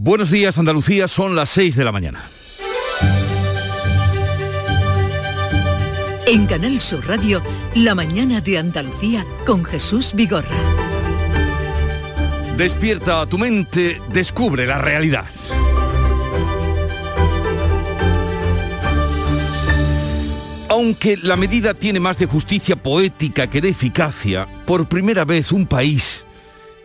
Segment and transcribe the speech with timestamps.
[0.00, 2.30] Buenos días Andalucía, son las 6 de la mañana.
[6.28, 7.42] En Canal Sur Radio,
[7.74, 10.56] La mañana de Andalucía con Jesús Vigorra.
[12.56, 15.26] Despierta tu mente, descubre la realidad.
[20.68, 25.66] Aunque la medida tiene más de justicia poética que de eficacia, por primera vez un
[25.66, 26.24] país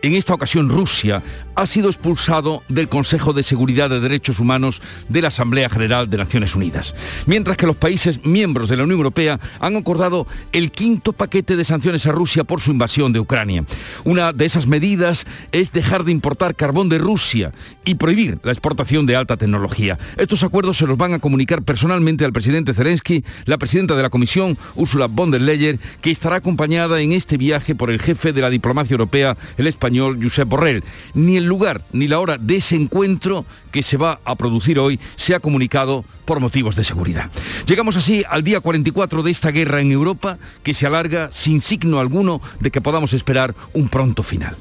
[0.04, 1.22] en esta ocasión Rusia,
[1.54, 6.18] ha sido expulsado del Consejo de Seguridad de Derechos Humanos de la Asamblea General de
[6.18, 11.14] Naciones Unidas, mientras que los países miembros de la Unión Europea han acordado el quinto
[11.14, 13.64] paquete de sanciones a Rusia por su invasión de Ucrania.
[14.04, 17.52] Una de esas medidas es dejar de importar carbón de Rusia
[17.86, 19.98] y prohibir la exportación de alta tecnología.
[20.18, 24.10] Estos acuerdos se los van a comunicar personalmente al presidente Zelensky, la presidenta de la
[24.10, 28.42] Comisión, Ursula von der Leyen, que estará acompañada en este viaje por el jefe de
[28.42, 30.84] la diplomacia europea, el español Josep Borrell.
[31.14, 35.00] Ni el lugar ni la hora de ese encuentro que se va a producir hoy
[35.16, 37.30] se ha comunicado por motivos de seguridad.
[37.66, 42.00] Llegamos así al día 44 de esta guerra en Europa que se alarga sin signo
[42.00, 44.56] alguno de que podamos esperar un pronto final.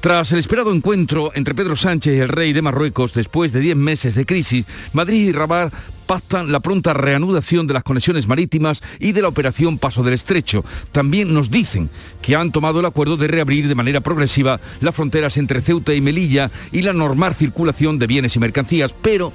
[0.00, 3.76] Tras el esperado encuentro entre Pedro Sánchez y el rey de Marruecos después de 10
[3.76, 5.72] meses de crisis, Madrid y Rabat
[6.06, 10.64] pactan la pronta reanudación de las conexiones marítimas y de la operación Paso del Estrecho.
[10.92, 15.36] También nos dicen que han tomado el acuerdo de reabrir de manera progresiva las fronteras
[15.36, 19.32] entre Ceuta y Melilla y la normal circulación de bienes y mercancías, pero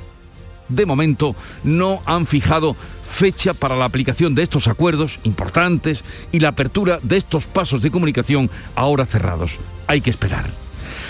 [0.69, 2.75] de momento no han fijado
[3.09, 7.91] fecha para la aplicación de estos acuerdos importantes y la apertura de estos pasos de
[7.91, 9.57] comunicación ahora cerrados.
[9.87, 10.49] Hay que esperar.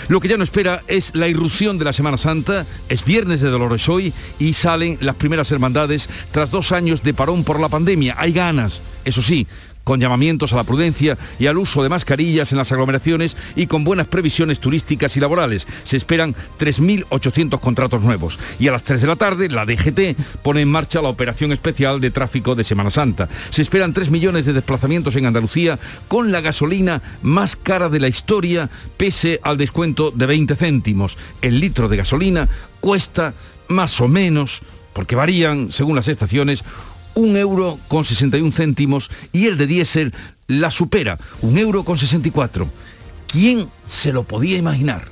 [0.08, 2.66] Lo que ya no espera es la irrupción de la Semana Santa.
[2.88, 7.44] Es viernes de Dolores hoy y salen las primeras hermandades tras dos años de parón
[7.44, 8.16] por la pandemia.
[8.18, 9.46] Hay ganas, eso sí,
[9.84, 13.84] con llamamientos a la prudencia y al uso de mascarillas en las aglomeraciones y con
[13.84, 15.66] buenas previsiones turísticas y laborales.
[15.84, 18.38] Se esperan 3.800 contratos nuevos.
[18.58, 22.00] Y a las 3 de la tarde, la DGT pone en marcha la operación especial
[22.00, 23.28] de tráfico de Semana Santa.
[23.50, 28.08] Se esperan 3 millones de desplazamientos en Andalucía con la gasolina más cara de la
[28.08, 31.16] historia, pese al descuento de 20 céntimos.
[31.42, 32.48] El litro de gasolina
[32.80, 33.34] cuesta
[33.68, 36.64] más o menos, porque varían según las estaciones,
[37.14, 40.14] un euro con 61 céntimos y el de diésel
[40.46, 42.68] la supera, un euro con 64.
[43.26, 45.08] ¿Quién se lo podía imaginar?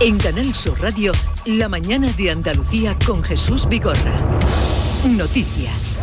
[0.00, 1.12] En Canal Sur Radio,
[1.46, 4.14] la mañana de Andalucía con Jesús Vigorra.
[5.04, 6.00] Noticias.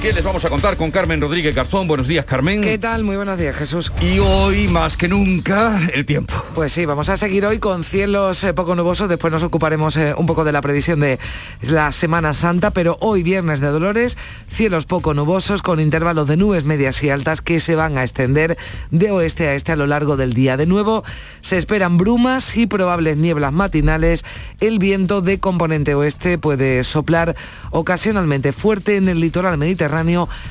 [0.00, 1.86] ¿Qué les vamos a contar con Carmen Rodríguez Garzón?
[1.86, 2.62] Buenos días, Carmen.
[2.62, 3.04] ¿Qué tal?
[3.04, 3.92] Muy buenos días, Jesús.
[4.00, 6.32] Y hoy, más que nunca, el tiempo.
[6.54, 9.10] Pues sí, vamos a seguir hoy con cielos eh, poco nubosos.
[9.10, 11.18] Después nos ocuparemos eh, un poco de la previsión de
[11.60, 14.16] la Semana Santa, pero hoy, viernes de Dolores,
[14.48, 18.56] cielos poco nubosos con intervalos de nubes medias y altas que se van a extender
[18.90, 20.56] de oeste a este a lo largo del día.
[20.56, 21.04] De nuevo,
[21.42, 24.24] se esperan brumas y probables nieblas matinales.
[24.60, 27.36] El viento de componente oeste puede soplar
[27.70, 29.89] ocasionalmente fuerte en el litoral mediterráneo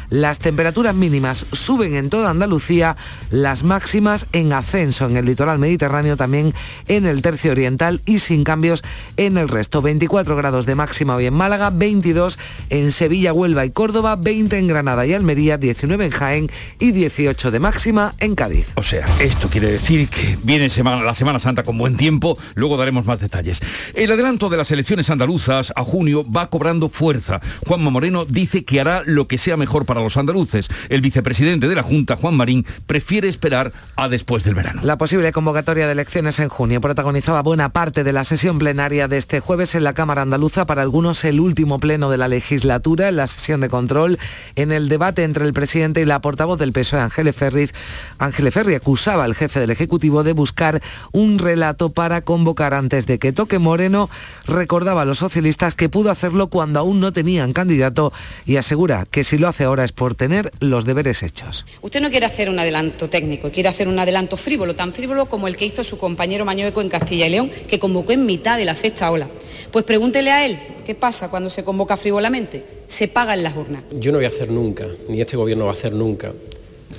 [0.10, 2.98] las temperaturas mínimas suben en toda Andalucía,
[3.30, 6.54] las máximas en ascenso en el litoral mediterráneo, también
[6.88, 8.84] en el tercio oriental y sin cambios
[9.18, 9.82] en el resto.
[9.82, 12.40] 24 grados de máxima hoy en Málaga, 22
[12.70, 17.52] en Sevilla, Huelva y Córdoba, 20 en Granada y Almería, 19 en Jaén y 18
[17.52, 18.68] de máxima en Cádiz.
[18.76, 23.06] O sea, esto quiere decir que viene la Semana Santa con buen tiempo, luego daremos
[23.06, 23.60] más detalles.
[23.94, 27.42] El adelanto de las elecciones andaluzas a junio va cobrando fuerza.
[27.66, 30.70] Juanma Moreno dice que hará lo que sea mejor para los andaluces.
[30.90, 34.82] El vicepresidente de la Junta, Juan Marín, prefiere esperar a después del verano.
[34.84, 39.18] La posible convocatoria de elecciones en junio protagonizaba buena parte de la sesión plenaria de
[39.18, 43.18] este jueves en la Cámara Andaluza, para algunos el último pleno de la legislatura, en
[43.18, 44.20] la sesión de control,
[44.56, 47.74] en el debate entre el presidente y la portavoz del PSOE, Ángeles Ferriz.
[48.18, 53.20] Ángeles Ferri acusaba al jefe del Ejecutivo de buscar un relato para convocar antes de
[53.20, 54.10] que toque Moreno.
[54.46, 58.14] Recordaba a los socialistas que pudo hacerlo cuando aún no tenían candidato
[58.46, 61.66] y asegura que si lo hace ahora es por tener los deberes hechos.
[61.82, 65.48] Usted no quiere hacer un adelanto técnico, quiere hacer un adelanto frívolo, tan frívolo como
[65.48, 68.66] el que hizo su compañero Mañueco en Castilla y León, que convocó en mitad de
[68.66, 69.28] la sexta ola.
[69.72, 72.64] Pues pregúntele a él qué pasa cuando se convoca frívolamente.
[72.88, 73.84] Se paga en las urnas.
[73.92, 76.34] Yo no voy a hacer nunca, ni este gobierno va a hacer nunca,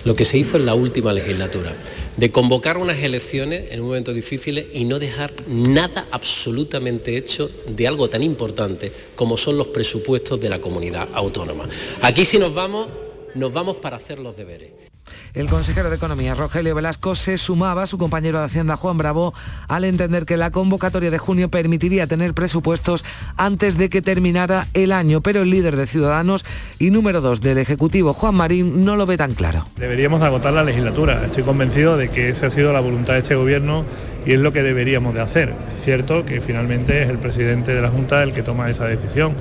[0.05, 1.73] lo que se hizo en la última legislatura,
[2.17, 7.87] de convocar unas elecciones en un momento difícil y no dejar nada absolutamente hecho de
[7.87, 11.69] algo tan importante como son los presupuestos de la comunidad autónoma.
[12.03, 12.89] Aquí si nos vamos,
[13.35, 14.90] nos vamos para hacer los deberes.
[15.33, 19.33] El consejero de Economía, Rogelio Velasco, se sumaba a su compañero de Hacienda, Juan Bravo,
[19.69, 23.05] al entender que la convocatoria de junio permitiría tener presupuestos
[23.37, 26.45] antes de que terminara el año, pero el líder de Ciudadanos
[26.81, 29.67] y número dos del Ejecutivo, Juan Marín, no lo ve tan claro.
[29.77, 31.25] Deberíamos agotar la legislatura.
[31.25, 33.85] Estoy convencido de que esa ha sido la voluntad de este Gobierno
[34.27, 35.55] y es lo que deberíamos de hacer.
[35.77, 39.35] Es cierto que finalmente es el presidente de la Junta el que toma esa decisión,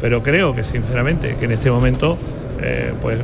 [0.00, 2.18] pero creo que sinceramente que en este momento
[2.62, 3.18] eh, pues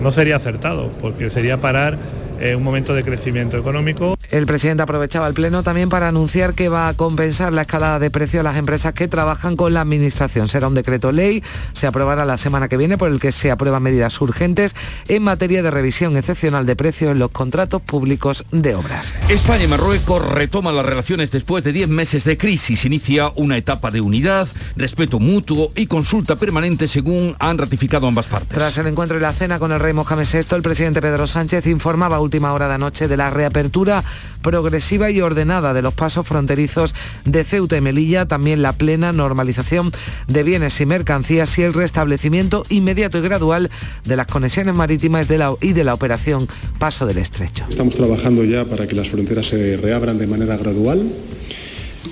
[0.00, 1.96] no sería acertado, porque sería parar
[2.40, 4.16] eh, un momento de crecimiento económico.
[4.30, 8.10] El presidente aprovechaba el pleno también para anunciar que va a compensar la escalada de
[8.10, 10.48] precio a las empresas que trabajan con la administración.
[10.48, 11.42] Será un decreto ley,
[11.72, 14.74] se aprobará la semana que viene por el que se aprueban medidas urgentes
[15.08, 19.14] en materia de revisión excepcional de precios en los contratos públicos de obras.
[19.28, 22.84] España y Marruecos retoman las relaciones después de 10 meses de crisis.
[22.84, 28.50] Inicia una etapa de unidad, respeto mutuo y consulta permanente según han ratificado ambas partes.
[28.50, 31.66] Tras el encuentro y la cena con el rey Mohamed VI, el presidente Pedro Sánchez
[31.66, 34.04] informaba a última hora de anoche de la reapertura
[34.40, 36.94] progresiva y ordenada de los pasos fronterizos
[37.24, 39.90] de Ceuta y Melilla, también la plena normalización
[40.28, 43.68] de bienes y mercancías y el restablecimiento inmediato y gradual
[44.04, 46.46] de las conexiones marítimas la, y de la operación
[46.78, 47.64] Paso del Estrecho.
[47.68, 51.10] Estamos trabajando ya para que las fronteras se reabran de manera gradual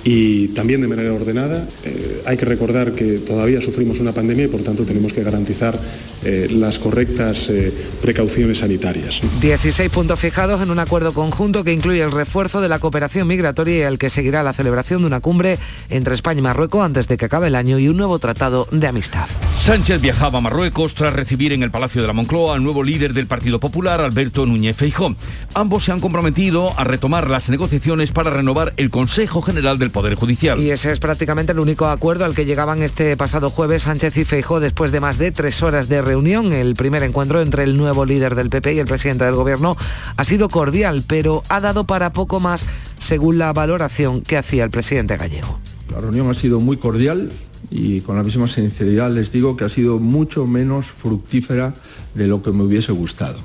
[0.05, 1.67] y también de manera ordenada.
[1.85, 5.79] Eh, hay que recordar que todavía sufrimos una pandemia y por tanto tenemos que garantizar
[6.25, 9.21] eh, las correctas eh, precauciones sanitarias.
[9.41, 13.79] 16 puntos fijados en un acuerdo conjunto que incluye el refuerzo de la cooperación migratoria
[13.79, 15.59] y el que seguirá la celebración de una cumbre
[15.91, 18.87] entre España y Marruecos antes de que acabe el año y un nuevo tratado de
[18.87, 19.27] amistad.
[19.59, 23.15] Sánchez viajaba a Marruecos tras recibir en el Palacio de la Moncloa al nuevo líder
[23.15, 25.15] del Partido Popular, Alberto Núñez Feijó.
[25.55, 30.15] Ambos se han comprometido a retomar las negociaciones para renovar el Consejo General del Poder
[30.15, 30.61] Judicial.
[30.61, 34.25] Y ese es prácticamente el único acuerdo al que llegaban este pasado jueves Sánchez y
[34.25, 36.53] Feijó después de más de tres horas de reunión.
[36.53, 39.77] El primer encuentro entre el nuevo líder del PP y el presidente del Gobierno
[40.17, 42.65] ha sido cordial, pero ha dado para poco más
[42.99, 45.59] según la valoración que hacía el presidente gallego.
[45.91, 47.31] La reunión ha sido muy cordial
[47.71, 51.75] y con la misma sinceridad les digo que ha sido mucho menos fructífera
[52.15, 53.39] de lo que me hubiese gustado,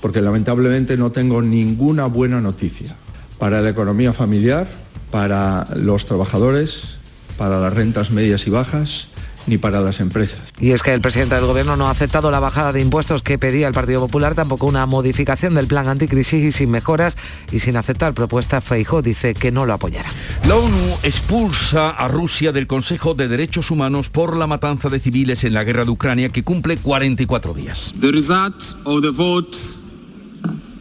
[0.00, 2.96] porque lamentablemente no tengo ninguna buena noticia
[3.38, 4.70] para la economía familiar,
[5.12, 6.96] para los trabajadores,
[7.38, 9.06] para las rentas medias y bajas
[9.46, 10.38] ni para las empresas.
[10.58, 13.38] Y es que el presidente del gobierno no ha aceptado la bajada de impuestos que
[13.38, 17.16] pedía el Partido Popular, tampoco una modificación del plan anticrisis y sin mejoras
[17.50, 20.10] y sin aceptar propuesta Feijó dice que no lo apoyará.
[20.46, 25.44] La ONU expulsa a Rusia del Consejo de Derechos Humanos por la matanza de civiles
[25.44, 27.92] en la guerra de Ucrania que cumple 44 días.
[28.00, 29.56] The result of the vote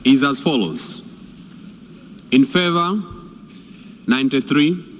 [0.03, 1.03] is as follows.
[2.29, 3.20] In favor
[4.11, 4.90] 93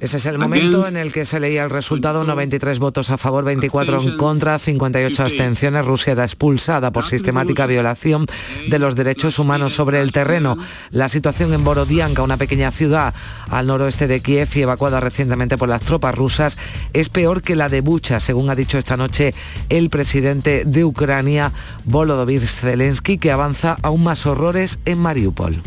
[0.00, 3.44] ese es el momento en el que se leía el resultado, 93 votos a favor,
[3.44, 5.84] 24 en contra, 58 abstenciones.
[5.84, 8.26] Rusia era expulsada por sistemática violación
[8.68, 10.56] de los derechos humanos sobre el terreno.
[10.90, 13.12] La situación en Borodianka, una pequeña ciudad
[13.50, 16.58] al noroeste de Kiev y evacuada recientemente por las tropas rusas,
[16.92, 19.34] es peor que la de Bucha, según ha dicho esta noche
[19.68, 21.52] el presidente de Ucrania,
[21.84, 25.60] Volodymyr Zelensky, que avanza aún más horrores en Mariupol.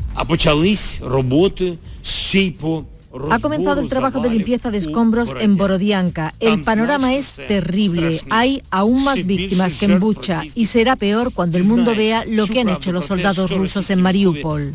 [3.30, 6.34] Ha comenzado el trabajo de limpieza de escombros en Borodianka.
[6.40, 8.22] El panorama es terrible.
[8.30, 12.48] Hay aún más víctimas que en Bucha y será peor cuando el mundo vea lo
[12.48, 14.74] que han hecho los soldados rusos en Mariupol.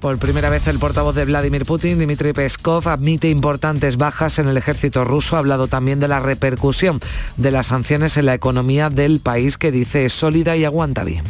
[0.00, 4.56] Por primera vez el portavoz de Vladimir Putin, Dmitry Peskov, admite importantes bajas en el
[4.56, 5.36] ejército ruso.
[5.36, 7.00] Ha hablado también de la repercusión
[7.36, 11.24] de las sanciones en la economía del país que dice es sólida y aguanta bien.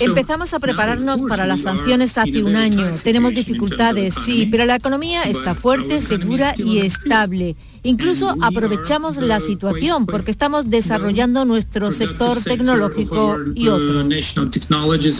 [0.00, 2.92] Empezamos a prepararnos para las sanciones hace un año.
[3.02, 7.56] Tenemos dificultades, sí, pero la economía está fuerte, segura y estable.
[7.82, 14.04] Incluso aprovechamos la situación porque estamos desarrollando nuestro sector tecnológico y otro.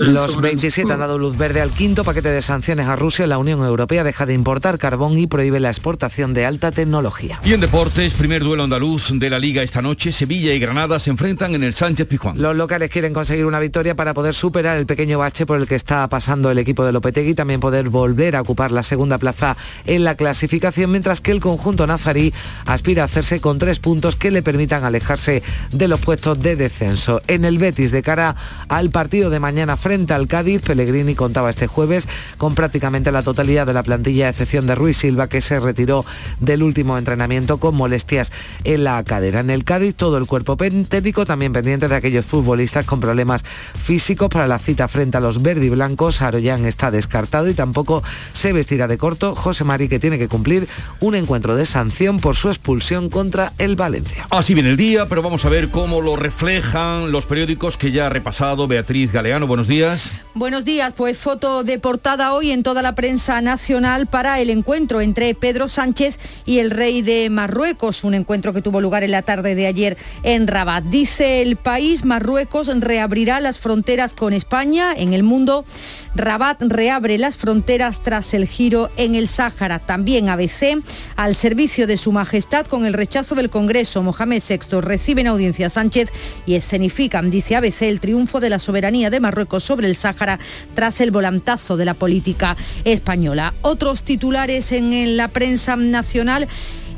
[0.07, 3.26] Los 27 han dado luz verde al quinto paquete de sanciones a Rusia.
[3.26, 7.40] La Unión Europea deja de importar carbón y prohíbe la exportación de alta tecnología.
[7.45, 10.12] Y en deportes, primer duelo andaluz de la liga esta noche.
[10.12, 12.40] Sevilla y Granada se enfrentan en el Sánchez Pizjuán.
[12.40, 15.76] Los locales quieren conseguir una victoria para poder superar el pequeño bache por el que
[15.76, 19.57] está pasando el equipo de Lopetegui y también poder volver a ocupar la segunda plaza
[19.87, 22.33] en la clasificación, mientras que el conjunto nazarí
[22.66, 25.42] aspira a hacerse con tres puntos que le permitan alejarse
[25.73, 27.23] de los puestos de descenso.
[27.26, 28.37] En el Betis, de cara
[28.69, 33.66] al partido de mañana frente al Cádiz, Pellegrini contaba este jueves con prácticamente la totalidad
[33.66, 36.04] de la plantilla, a excepción de Ruiz Silva, que se retiró
[36.40, 38.33] del último entrenamiento con molestias
[38.64, 39.40] en la cadera.
[39.40, 43.45] En el Cádiz, todo el cuerpo técnico también pendiente de aquellos futbolistas con problemas
[43.78, 46.23] físicos para la cita frente a los verde y blancos.
[46.23, 48.02] Aroyán está descartado y tampoco
[48.33, 50.69] se vestirá de corto José Mari, que tiene que cumplir
[51.00, 54.26] un encuentro de sanción por su expulsión contra el Valencia.
[54.30, 58.06] Así viene el día, pero vamos a ver cómo lo reflejan los periódicos que ya
[58.06, 59.47] ha repasado Beatriz Galeano.
[59.47, 60.11] Buenos días.
[60.32, 65.02] Buenos días, pues foto de portada hoy en toda la prensa nacional para el encuentro
[65.02, 66.16] entre Pedro Sánchez
[66.47, 69.99] y el rey de Marruecos, un encuentro que tuvo lugar en la tarde de ayer
[70.23, 70.85] en Rabat.
[70.85, 75.66] Dice el país, Marruecos reabrirá las fronteras con España en el mundo.
[76.14, 79.78] Rabat reabre las fronteras tras el giro en el Sáhara.
[79.78, 80.82] También ABC,
[81.16, 82.30] al servicio de su majestad
[82.69, 84.03] con el rechazo del Congreso.
[84.03, 86.11] Mohamed VI reciben audiencia a Sánchez
[86.47, 90.39] y escenifican, dice ABC, el triunfo de la soberanía de Marruecos sobre el Sáhara
[90.75, 93.55] tras el volantazo de la política española.
[93.63, 96.47] Otros titulares en la prensa nacional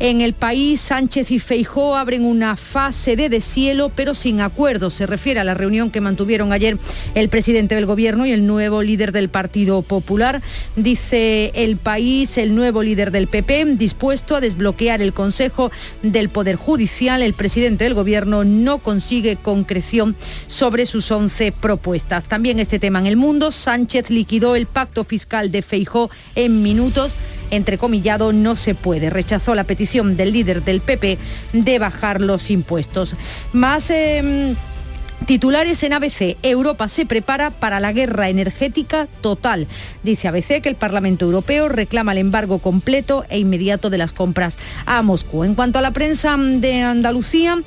[0.02, 4.90] en el país, Sánchez y Feijó abren una fase de deshielo, pero sin acuerdo.
[4.90, 6.76] Se refiere a la reunión que mantuvieron ayer
[7.14, 10.42] el presidente del Gobierno y el nuevo líder del Partido Popular.
[10.74, 15.70] Dice el país, el nuevo líder del PP, dispuesto a desbloquear el Consejo
[16.02, 17.22] del Poder Judicial.
[17.22, 20.16] El presidente del Gobierno no consigue concreción
[20.48, 22.24] sobre sus 11 propuestas.
[22.24, 23.52] También este tema en el mundo.
[23.52, 27.14] Sánchez liquidó el pacto fiscal de Feijó en minutos
[27.52, 29.10] entrecomillado, no se puede.
[29.10, 31.18] Rechazó la petición del líder del PP
[31.52, 33.14] de bajar los impuestos.
[33.52, 33.90] Más...
[33.90, 34.56] Em,
[35.26, 39.68] titulares en ABC, Europa se prepara para la guerra energética total.
[40.02, 44.58] Dice ABC que el Parlamento Europeo reclama el embargo completo e inmediato de las compras
[44.84, 45.44] a Moscú.
[45.44, 47.62] En cuanto a la prensa de Andalucía,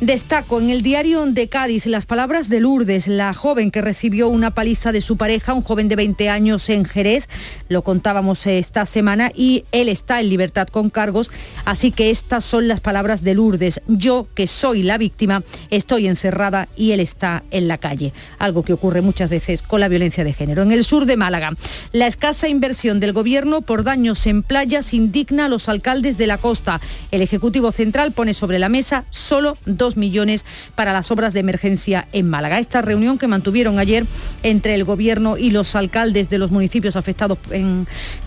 [0.00, 4.50] Destaco en el diario de Cádiz las palabras de Lourdes, la joven que recibió una
[4.50, 7.26] paliza de su pareja, un joven de 20 años en Jerez,
[7.70, 11.30] lo contábamos esta semana, y él está en libertad con cargos,
[11.64, 13.80] así que estas son las palabras de Lourdes.
[13.88, 18.74] Yo, que soy la víctima, estoy encerrada y él está en la calle, algo que
[18.74, 20.62] ocurre muchas veces con la violencia de género.
[20.62, 21.52] En el sur de Málaga,
[21.92, 26.36] la escasa inversión del gobierno por daños en playas indigna a los alcaldes de la
[26.36, 26.82] costa.
[27.10, 32.08] El Ejecutivo Central pone sobre la mesa solo dos millones para las obras de emergencia
[32.12, 32.58] en Málaga.
[32.58, 34.04] Esta reunión que mantuvieron ayer
[34.42, 37.38] entre el Gobierno y los alcaldes de los municipios afectados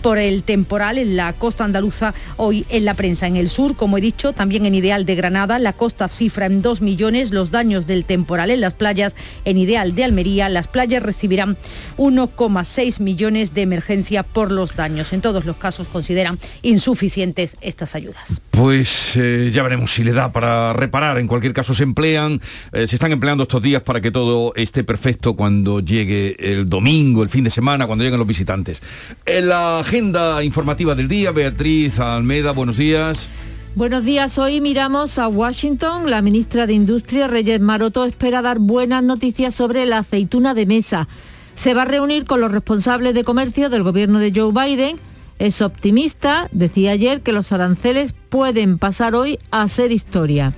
[0.00, 3.26] por el temporal en la costa andaluza, hoy en la prensa.
[3.26, 6.62] En el sur, como he dicho, también en Ideal de Granada, la costa cifra en
[6.62, 9.14] 2 millones los daños del temporal en las playas.
[9.44, 11.56] En Ideal de Almería, las playas recibirán
[11.96, 15.12] 1,6 millones de emergencia por los daños.
[15.12, 18.40] En todos los casos consideran insuficientes estas ayudas.
[18.50, 22.40] Pues eh, ya veremos si le da para reparar en cualquier caso se emplean,
[22.72, 27.22] eh, se están empleando estos días para que todo esté perfecto cuando llegue el domingo,
[27.22, 28.82] el fin de semana, cuando lleguen los visitantes.
[29.26, 33.28] En la agenda informativa del día, Beatriz Almeda, buenos días.
[33.76, 36.10] Buenos días, hoy miramos a Washington.
[36.10, 41.06] La ministra de Industria, Reyes Maroto, espera dar buenas noticias sobre la aceituna de mesa.
[41.54, 44.98] Se va a reunir con los responsables de comercio del gobierno de Joe Biden.
[45.38, 50.52] Es optimista, decía ayer, que los aranceles pueden pasar hoy a ser historia.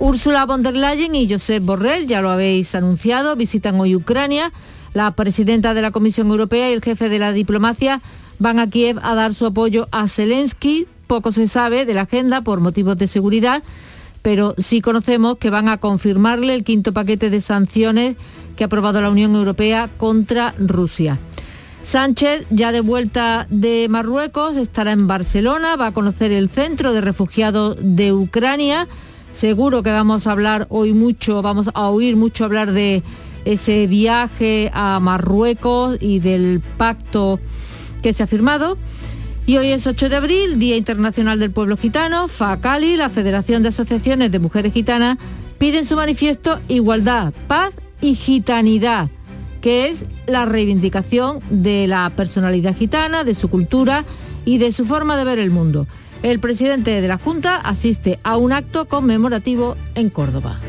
[0.00, 4.52] Úrsula von der Leyen y Josep Borrell, ya lo habéis anunciado, visitan hoy Ucrania.
[4.94, 8.00] La presidenta de la Comisión Europea y el jefe de la diplomacia
[8.38, 10.86] van a Kiev a dar su apoyo a Zelensky.
[11.08, 13.64] Poco se sabe de la agenda por motivos de seguridad,
[14.22, 18.16] pero sí conocemos que van a confirmarle el quinto paquete de sanciones
[18.56, 21.18] que ha aprobado la Unión Europea contra Rusia.
[21.82, 27.00] Sánchez, ya de vuelta de Marruecos, estará en Barcelona, va a conocer el centro de
[27.00, 28.86] refugiados de Ucrania
[29.32, 33.02] Seguro que vamos a hablar hoy mucho, vamos a oír mucho hablar de
[33.44, 37.38] ese viaje a Marruecos y del pacto
[38.02, 38.76] que se ha firmado.
[39.46, 42.28] Y hoy es 8 de abril, Día Internacional del Pueblo Gitano.
[42.28, 45.16] FACALI, la Federación de Asociaciones de Mujeres Gitanas,
[45.56, 47.70] piden su manifiesto Igualdad, Paz
[48.02, 49.08] y Gitanidad,
[49.62, 54.04] que es la reivindicación de la personalidad gitana, de su cultura
[54.44, 55.86] y de su forma de ver el mundo.
[56.22, 60.60] El presidente de la Junta asiste a un acto conmemorativo en Córdoba.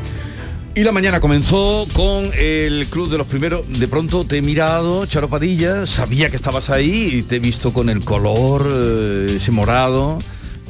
[0.74, 3.80] Y la mañana comenzó con el Club de los Primeros.
[3.80, 7.72] De pronto te he mirado, Charo Padilla, sabía que estabas ahí y te he visto
[7.72, 10.18] con el color, eh, ese morado.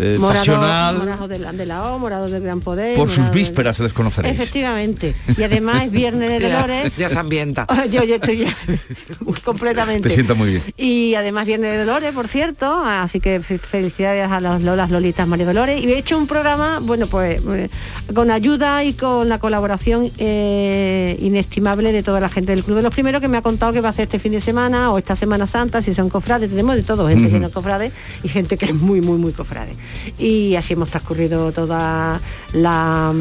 [0.03, 0.99] Eh, morado, pasional.
[0.99, 2.97] Morado de la, O, morado del Gran Poder.
[2.97, 4.35] Por sus vísperas se les conoceréis.
[4.35, 5.15] Efectivamente.
[5.41, 6.93] Y además es Viernes de Dolores.
[6.97, 7.67] ya, se ambienta.
[7.91, 8.47] yo, yo estoy
[9.45, 10.09] completamente.
[10.09, 10.63] Te sienta muy bien.
[10.77, 12.83] Y además Viernes de Dolores, por cierto.
[12.85, 15.83] Así que felicidades a las Lolas Lolitas María Dolores.
[15.83, 17.69] Y he hecho un programa, bueno, pues eh,
[18.15, 22.83] con ayuda y con la colaboración eh, inestimable de toda la gente del Club de
[22.83, 24.99] los Primeros que me ha contado que va a hacer este fin de semana o
[24.99, 26.51] esta Semana Santa, si son cofrades.
[26.51, 27.93] Tenemos de todo, gente que no es cofrade
[28.23, 29.75] y gente que es muy, muy, muy cofrade
[30.19, 32.21] y así hemos transcurrido toda
[32.53, 33.13] la,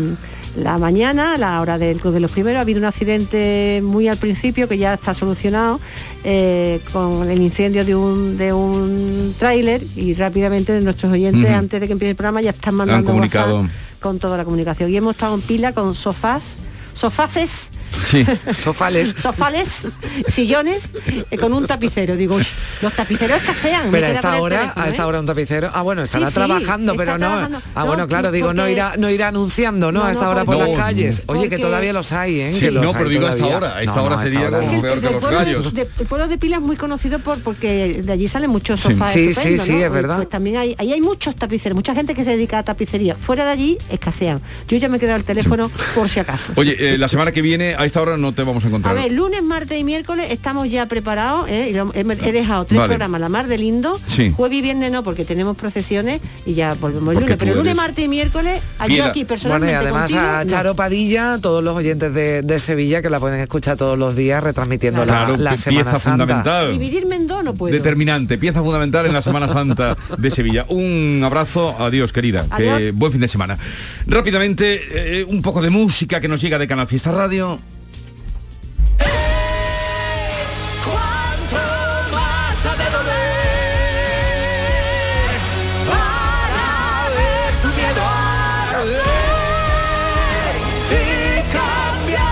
[0.55, 2.57] la mañana, la hora del Club de los Primeros.
[2.57, 5.79] Ha habido un accidente muy al principio que ya está solucionado
[6.23, 11.87] eh, con el incendio de un, de un tráiler y rápidamente nuestros oyentes, antes de
[11.87, 14.89] que empiece el programa, ya están mandando WhatsApp con toda la comunicación.
[14.89, 16.55] Y hemos estado en pila con sofás,
[16.93, 18.25] sofases Sí.
[18.53, 19.15] Sofales.
[19.17, 19.83] Sofales,
[20.29, 20.89] sillones,
[21.31, 22.15] eh, con un tapicero.
[22.15, 22.39] Digo,
[22.81, 23.89] los tapiceros escasean.
[23.91, 25.05] Pero a esta hora, a esta ¿eh?
[25.05, 25.69] hora un tapicero.
[25.73, 27.47] Ah, bueno, estará trabajando, pero no.
[27.75, 30.03] Ah, bueno, claro, digo, no irá, no irá anunciando, ¿no?
[30.03, 31.23] a esta hora por las calles.
[31.27, 32.51] Oye, que todavía los hay, ¿eh?
[32.51, 33.77] Sí, no, pero digo a esta hora.
[33.77, 35.73] A esta hora sería como peor que los gallos.
[35.75, 39.11] el pueblo de Pila es muy conocido por porque de allí salen muchos sofás.
[39.13, 40.17] Sí, sí, sí, es verdad.
[40.17, 43.15] Pues también hay, ahí hay muchos tapiceros, mucha gente que se dedica a tapicería.
[43.15, 44.41] Fuera de allí escasean.
[44.67, 46.53] Yo ya me he quedado el teléfono por si acaso.
[46.55, 48.97] Oye, la semana que viene a esta hora no te vamos a encontrar.
[48.97, 51.47] A ver, lunes, martes y miércoles estamos ya preparados.
[51.47, 51.73] ¿eh?
[51.93, 53.97] he, dejado tres programas, la mar de lindo.
[54.35, 57.37] Jueves y viernes no, porque tenemos procesiones y ya volvemos el lunes.
[57.39, 59.77] Pero lunes, martes y miércoles, yo aquí personalmente.
[59.77, 63.77] Bueno, y además a Charo Padilla, todos los oyentes de, Sevilla que la pueden escuchar
[63.77, 66.25] todos los días retransmitiendo la, la Semana pieza Santa.
[66.25, 66.71] fundamental.
[66.73, 67.73] Dividirme en dos no puedo.
[67.73, 70.65] Determinante, pieza fundamental en la Semana Santa de Sevilla.
[70.67, 72.45] Un abrazo, adiós querida.
[72.57, 73.57] Que, buen fin de semana.
[74.05, 77.61] Rápidamente, eh, un poco de música que nos llega de Canal Fiesta Radio.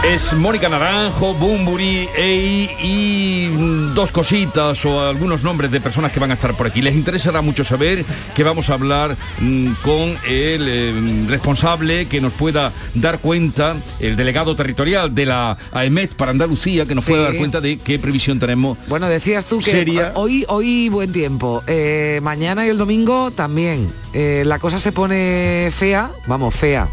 [0.08, 3.48] Es Mónica Naranjo, Bumburi, Ey y
[3.94, 6.82] dos cositas o algunos nombres de personas que van a estar por aquí.
[6.82, 12.32] Les interesará mucho saber que vamos a hablar mm, con el eh, responsable que nos
[12.32, 17.36] pueda dar cuenta, el delegado territorial de la AEMET para Andalucía, que nos pueda dar
[17.36, 18.78] cuenta de qué previsión tenemos.
[18.88, 23.92] Bueno, decías tú que hoy, hoy buen tiempo, eh, mañana y el domingo también.
[24.14, 26.88] Eh, la cosa se pone fea, vamos, fea,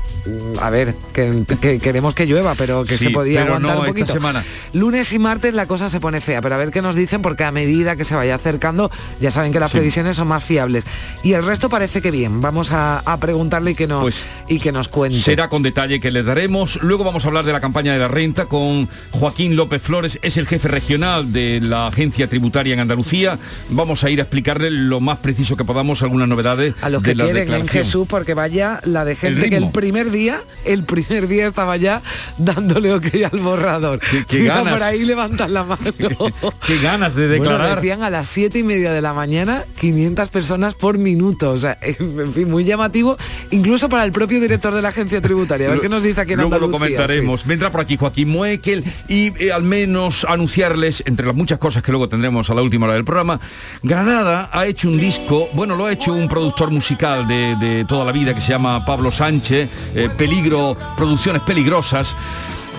[0.60, 4.12] a ver, que, queremos que llueva, pero que se podía aguantar un poquito.
[4.12, 4.42] semana.
[4.72, 7.44] Lunes y martes la cosa se pone fea, pero a ver qué nos dicen, porque
[7.44, 8.90] a medida que se vaya acercando,
[9.20, 10.84] ya saben que las previsiones son más fiables.
[11.22, 12.40] Y el resto parece que bien.
[12.40, 15.18] Vamos a, preguntarle y que, nos, pues y que nos cuente.
[15.18, 16.82] Será con detalle que le daremos.
[16.82, 20.36] Luego vamos a hablar de la campaña de la renta con Joaquín López Flores, es
[20.36, 23.38] el jefe regional de la agencia tributaria en Andalucía.
[23.70, 26.74] Vamos a ir a explicarle lo más preciso que podamos algunas novedades.
[26.80, 30.40] A los que queden en Jesús, porque vaya la de gente que el primer día,
[30.64, 32.00] el primer día estaba ya
[32.38, 34.00] dándole ok al borrador.
[34.26, 34.72] Qué, ganas.
[34.72, 35.82] Por ahí levantan la mano.
[36.66, 37.76] qué ganas de declarar.
[37.76, 41.50] decían a las siete y media de la mañana 500 personas por minuto.
[41.50, 43.18] O sea, en fin, muy llamativo,
[43.50, 45.66] incluso para el propio director de la agencia tributaria.
[45.66, 47.44] A ver qué nos dice aquí en Luego lo comentaremos.
[47.44, 51.92] Vendrá por aquí Joaquín Muekel y eh, al menos anunciarles, entre las muchas cosas que
[51.92, 53.40] luego tendremos a la última hora del programa,
[53.82, 58.12] Granada ha hecho un disco, bueno, lo ha hecho un productor musical de, toda la
[58.12, 62.16] vida que se llama Pablo Sánchez, eh, Peligro, Producciones Peligrosas.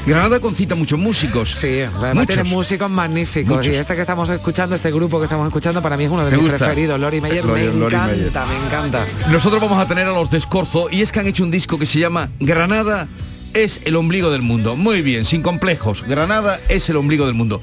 [0.05, 1.55] Granada concita muchos músicos.
[1.55, 3.65] Sí, además tiene músicos magníficos.
[3.65, 6.37] Y este que estamos escuchando, este grupo que estamos escuchando, para mí es uno de
[6.37, 6.99] mis preferidos.
[6.99, 9.05] Lori Meyer, me encanta, me encanta.
[9.31, 11.79] Nosotros vamos a tener a los de Escorzo y es que han hecho un disco
[11.79, 13.07] que se llama Granada
[13.55, 14.75] es el ombligo del mundo.
[14.75, 16.03] Muy bien, sin complejos.
[16.05, 17.61] Granada es el ombligo del mundo.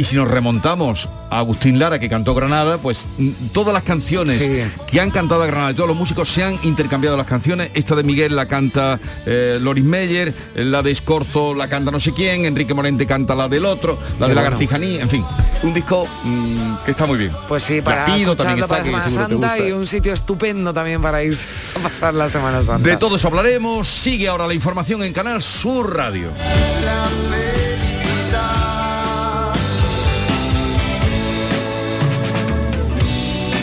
[0.00, 4.38] Y si nos remontamos a Agustín Lara, que cantó Granada, pues mm, todas las canciones
[4.86, 7.70] que han cantado a Granada, todos los músicos se han intercambiado las canciones.
[7.74, 12.14] Esta de Miguel la canta eh, Loris Meyer, la de Escorzo la canta no sé
[12.14, 15.22] quién, Enrique Morente canta la del otro, la de la Garcijaní, en fin,
[15.64, 17.32] un disco mm, que está muy bien.
[17.46, 21.36] Pues sí, para también está, Semana Santa y un sitio estupendo también para ir
[21.76, 22.88] a pasar la Semana Santa.
[22.88, 23.86] De todo eso hablaremos.
[23.86, 26.30] Sigue ahora la información en Canal Sur Radio.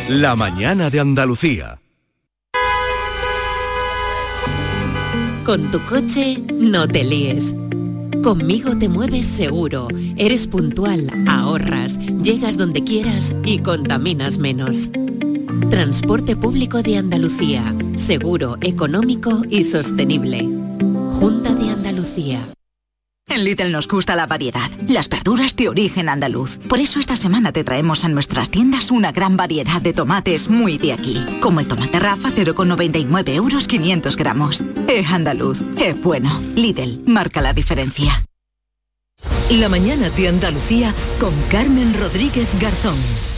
[0.09, 1.81] La mañana de Andalucía.
[5.45, 7.53] Con tu coche no te líes.
[8.23, 14.89] Conmigo te mueves seguro, eres puntual, ahorras, llegas donde quieras y contaminas menos.
[15.69, 20.56] Transporte público de Andalucía, seguro, económico y sostenible.
[23.37, 26.57] En Lidl nos gusta la variedad, las verduras de origen andaluz.
[26.67, 30.79] Por eso esta semana te traemos a nuestras tiendas una gran variedad de tomates muy
[30.79, 31.23] de aquí.
[31.39, 34.63] Como el tomate Rafa 0,99 euros 500 gramos.
[34.87, 36.41] Es andaluz, es bueno.
[36.55, 38.25] Lidl, marca la diferencia.
[39.51, 42.97] La mañana de Andalucía con Carmen Rodríguez Garzón.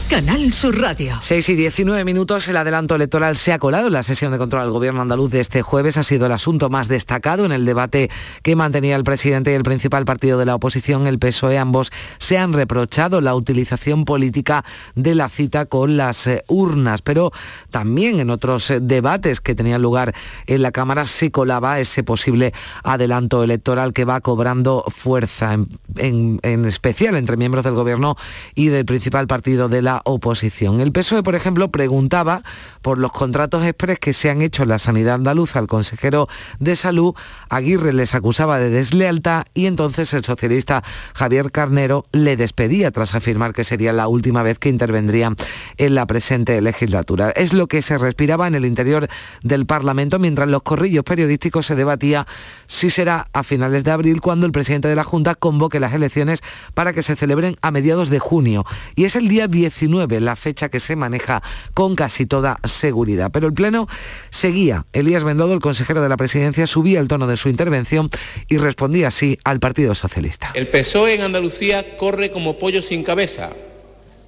[0.09, 1.19] Canal Sur Radio.
[1.21, 4.63] 6 y 19 minutos, el adelanto electoral se ha colado en la sesión de control
[4.63, 5.97] del gobierno andaluz de este jueves.
[5.97, 8.09] Ha sido el asunto más destacado en el debate
[8.41, 11.59] que mantenía el presidente y el principal partido de la oposición, el PSOE.
[11.59, 17.31] Ambos se han reprochado la utilización política de la cita con las eh, urnas, pero
[17.69, 20.15] también en otros eh, debates que tenían lugar
[20.47, 22.51] en la Cámara se colaba ese posible
[22.83, 25.53] adelanto electoral que va cobrando fuerza,
[25.97, 28.15] en, en especial entre miembros del gobierno
[28.55, 30.79] y del principal partido de la oposición.
[30.79, 32.43] El PSOE, por ejemplo, preguntaba
[32.81, 36.27] por los contratos express que se han hecho en la sanidad andaluza al consejero
[36.59, 37.15] de salud.
[37.49, 40.83] Aguirre les acusaba de deslealtad y entonces el socialista
[41.13, 45.33] Javier Carnero le despedía tras afirmar que sería la última vez que intervendría
[45.77, 47.31] en la presente legislatura.
[47.31, 49.07] Es lo que se respiraba en el interior
[49.43, 52.27] del Parlamento mientras los corrillos periodísticos se debatía
[52.67, 56.41] si será a finales de abril cuando el presidente de la Junta convoque las elecciones
[56.73, 58.65] para que se celebren a mediados de junio.
[58.95, 59.88] Y es el día 19
[60.19, 61.41] la fecha que se maneja
[61.73, 63.31] con casi toda seguridad.
[63.31, 63.87] Pero el Pleno
[64.29, 64.85] seguía.
[64.93, 68.09] Elías Bendodo, el consejero de la presidencia, subía el tono de su intervención
[68.47, 70.51] y respondía así al Partido Socialista.
[70.53, 73.51] El PSOE en Andalucía corre como pollo sin cabeza.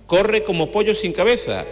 [0.08, 1.66] Corre como pollo sin cabeza.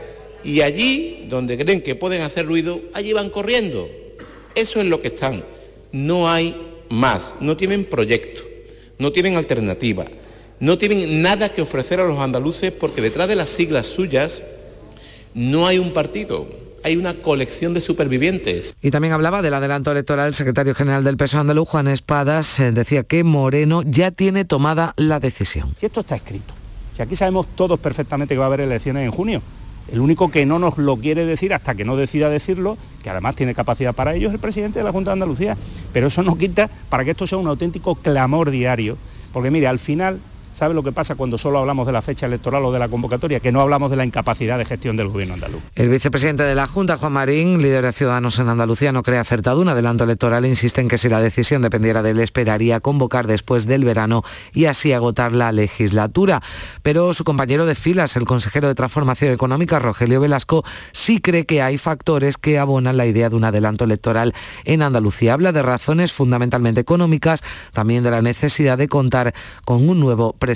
[0.43, 3.89] Y allí, donde creen que pueden hacer ruido, allí van corriendo.
[4.55, 5.43] Eso es lo que están.
[5.91, 6.55] No hay
[6.89, 7.33] más.
[7.41, 8.41] No tienen proyecto.
[8.97, 10.05] No tienen alternativa
[10.59, 14.41] no tienen nada que ofrecer a los andaluces porque detrás de las siglas suyas
[15.33, 16.47] no hay un partido,
[16.83, 18.75] hay una colección de supervivientes.
[18.81, 22.71] Y también hablaba del adelanto electoral el secretario general del PSOE andaluz, Juan Espadas, eh,
[22.71, 25.75] decía que Moreno ya tiene tomada la decisión.
[25.77, 26.53] Si esto está escrito,
[26.95, 29.41] si aquí sabemos todos perfectamente que va a haber elecciones en junio,
[29.91, 33.35] el único que no nos lo quiere decir hasta que no decida decirlo, que además
[33.35, 35.57] tiene capacidad para ello, es el presidente de la Junta de Andalucía.
[35.93, 38.97] Pero eso no quita para que esto sea un auténtico clamor diario,
[39.33, 40.19] porque mire, al final
[40.59, 43.39] ¿Sabe lo que pasa cuando solo hablamos de la fecha electoral o de la convocatoria?
[43.39, 45.61] Que no hablamos de la incapacidad de gestión del gobierno andaluz.
[45.73, 49.61] El vicepresidente de la Junta, Juan Marín, líder de Ciudadanos en Andalucía, no cree acertado
[49.61, 50.45] un adelanto electoral.
[50.45, 54.65] Insiste en que si la decisión dependiera de él, esperaría convocar después del verano y
[54.65, 56.41] así agotar la legislatura.
[56.83, 61.61] Pero su compañero de filas, el consejero de Transformación Económica, Rogelio Velasco, sí cree que
[61.61, 64.33] hay factores que abonan la idea de un adelanto electoral
[64.65, 65.35] en Andalucía.
[65.35, 70.48] Habla de razones fundamentalmente económicas, también de la necesidad de contar con un nuevo presidente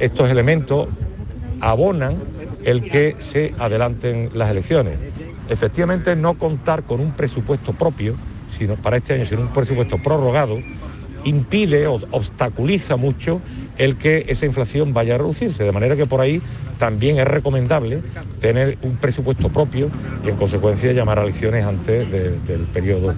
[0.00, 0.88] estos elementos
[1.60, 2.16] abonan
[2.64, 4.98] el que se adelanten las elecciones.
[5.48, 8.14] Efectivamente, no contar con un presupuesto propio,
[8.56, 10.58] sino para este año, sino un presupuesto prorrogado,
[11.24, 13.40] impide o obstaculiza mucho
[13.78, 15.64] el que esa inflación vaya a reducirse.
[15.64, 16.42] De manera que por ahí
[16.78, 18.02] también es recomendable
[18.40, 19.90] tener un presupuesto propio
[20.24, 23.14] y en consecuencia llamar a elecciones antes del periodo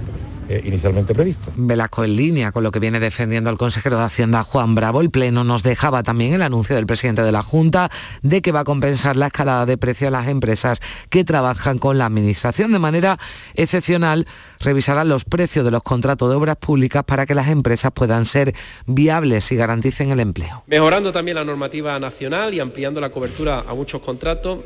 [0.48, 1.52] eh, inicialmente previsto.
[1.56, 5.00] Velasco en línea con lo que viene defendiendo el consejero de Hacienda Juan Bravo.
[5.00, 7.90] El Pleno nos dejaba también el anuncio del presidente de la Junta
[8.22, 11.98] de que va a compensar la escalada de precio a las empresas que trabajan con
[11.98, 12.72] la Administración.
[12.72, 13.18] De manera
[13.54, 14.26] excepcional,
[14.60, 18.54] revisarán los precios de los contratos de obras públicas para que las empresas puedan ser
[18.86, 20.64] viables y garanticen el empleo.
[20.66, 24.60] Mejorando también la normativa nacional y ampliando la cobertura a muchos contratos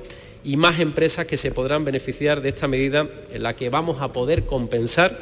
[0.45, 4.13] y más empresas que se podrán beneficiar de esta medida en la que vamos a
[4.13, 5.19] poder compensar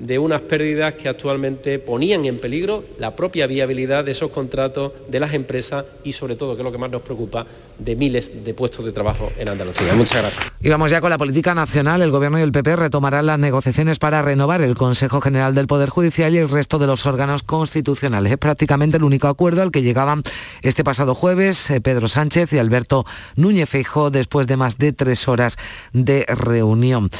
[0.00, 5.20] de unas pérdidas que actualmente ponían en peligro la propia viabilidad de esos contratos de
[5.20, 7.46] las empresas y sobre todo, que es lo que más nos preocupa,
[7.80, 9.94] de miles de puestos de trabajo en Andalucía.
[9.94, 10.52] Muchas gracias.
[10.60, 12.02] Y vamos ya con la política nacional.
[12.02, 15.88] El Gobierno y el PP retomarán las negociaciones para renovar el Consejo General del Poder
[15.88, 18.32] Judicial y el resto de los órganos constitucionales.
[18.32, 20.22] Es prácticamente el único acuerdo al que llegaban
[20.62, 23.04] este pasado jueves eh, Pedro Sánchez y Alberto
[23.36, 25.56] Núñez Feijó después de más de tres horas
[25.92, 27.10] de reunión.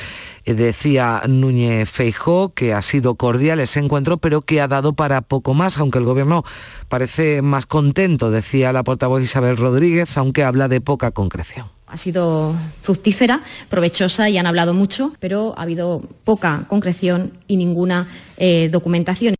[0.44, 5.20] Eh, decía Núñez Feijó que ha sido cordial ese encuentro, pero que ha dado para
[5.20, 6.44] poco más, aunque el gobierno
[6.88, 11.66] parece más contento, decía la portavoz Isabel Rodríguez, aunque habla de poca concreción.
[11.86, 18.06] Ha sido fructífera, provechosa y han hablado mucho, pero ha habido poca concreción y ninguna
[18.36, 19.34] eh, documentación.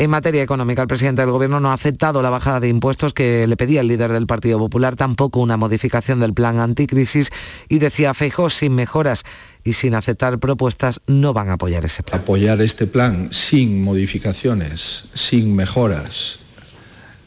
[0.00, 3.48] En materia económica, el presidente del Gobierno no ha aceptado la bajada de impuestos que
[3.48, 7.30] le pedía el líder del Partido Popular, tampoco una modificación del plan anticrisis
[7.68, 9.24] y decía Feijó, sin mejoras
[9.64, 12.20] y sin aceptar propuestas no van a apoyar ese plan.
[12.20, 16.38] Apoyar este plan sin modificaciones, sin mejoras,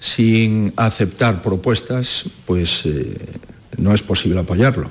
[0.02, 3.16] sin aceptar propuestas, pues eh,
[3.78, 4.90] no es posible apoyarlo.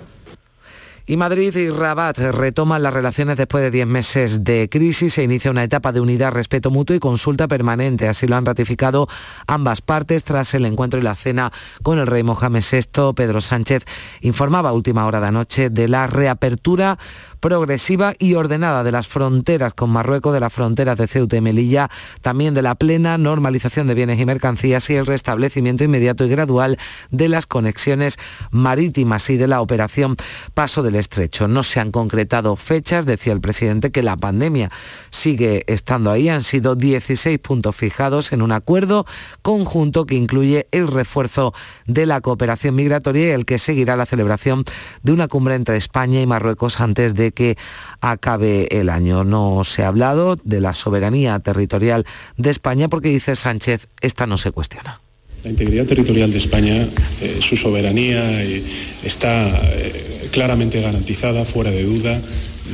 [1.10, 5.14] Y Madrid y Rabat retoman las relaciones después de 10 meses de crisis.
[5.14, 8.06] Se inicia una etapa de unidad, respeto mutuo y consulta permanente.
[8.06, 9.08] Así lo han ratificado
[9.48, 11.50] ambas partes tras el encuentro y la cena
[11.82, 13.12] con el rey Mohamed VI.
[13.16, 13.86] Pedro Sánchez
[14.20, 16.96] informaba a última hora de anoche de la reapertura
[17.40, 21.90] progresiva y ordenada de las fronteras con Marruecos, de las fronteras de Ceuta y Melilla,
[22.20, 26.78] también de la plena normalización de bienes y mercancías y el restablecimiento inmediato y gradual
[27.10, 28.18] de las conexiones
[28.50, 30.16] marítimas y de la operación
[30.54, 31.48] Paso del Estrecho.
[31.48, 34.70] No se han concretado fechas, decía el presidente que la pandemia
[35.10, 36.28] sigue estando ahí.
[36.28, 39.06] Han sido 16 puntos fijados en un acuerdo
[39.42, 41.54] conjunto que incluye el refuerzo
[41.86, 44.64] de la cooperación migratoria y el que seguirá la celebración
[45.02, 47.56] de una cumbre entre España y Marruecos antes de que
[48.00, 49.24] acabe el año.
[49.24, 54.38] No se ha hablado de la soberanía territorial de España porque dice Sánchez, esta no
[54.38, 55.00] se cuestiona.
[55.44, 56.86] La integridad territorial de España,
[57.22, 58.62] eh, su soberanía eh,
[59.04, 62.20] está eh, claramente garantizada, fuera de duda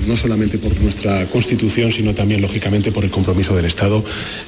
[0.07, 4.03] no solamente por nuestra Constitución, sino también, lógicamente, por el compromiso del Estado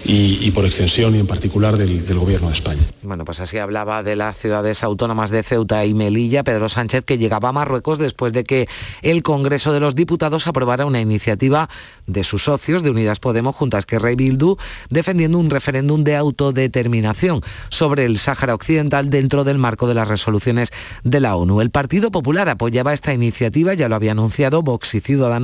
[0.04, 2.82] y, por extensión y en particular del, Gobierno de España.
[3.02, 7.16] Bueno, pues así hablaba de las ciudades autónomas de Ceuta y Melilla, Pedro Sánchez, que
[7.16, 8.66] llegaba a Marruecos después de que
[9.02, 11.68] el Congreso de los Diputados aprobara una iniciativa
[12.06, 14.56] de sus socios de Unidas Podemos junto a Esquerra y Bildu,
[14.90, 20.70] defendiendo un referéndum de autodeterminación sobre el Sáhara Occidental dentro del marco de las resoluciones
[21.04, 21.60] de la ONU.
[21.60, 25.37] El Partido Popular apoyaba esta iniciativa, ya lo había anunciado Vox y Ciudadanos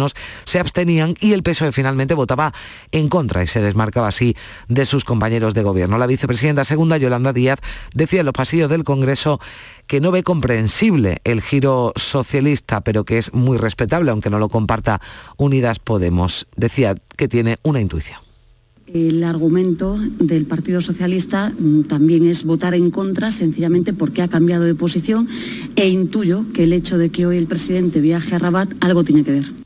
[0.44, 2.52] se abstenían y el PSOE finalmente votaba
[2.92, 4.36] en contra y se desmarcaba así
[4.68, 5.98] de sus compañeros de gobierno.
[5.98, 7.60] La vicepresidenta segunda, Yolanda Díaz,
[7.94, 9.40] decía en los pasillos del Congreso
[9.86, 14.48] que no ve comprensible el giro socialista, pero que es muy respetable, aunque no lo
[14.48, 15.00] comparta
[15.36, 16.46] Unidas Podemos.
[16.56, 18.24] Decía que tiene una intuición.
[18.86, 24.64] El argumento del Partido Socialista mm, también es votar en contra sencillamente porque ha cambiado
[24.64, 25.26] de posición
[25.74, 29.24] e intuyo que el hecho de que hoy el presidente viaje a Rabat algo tiene
[29.24, 29.63] que ver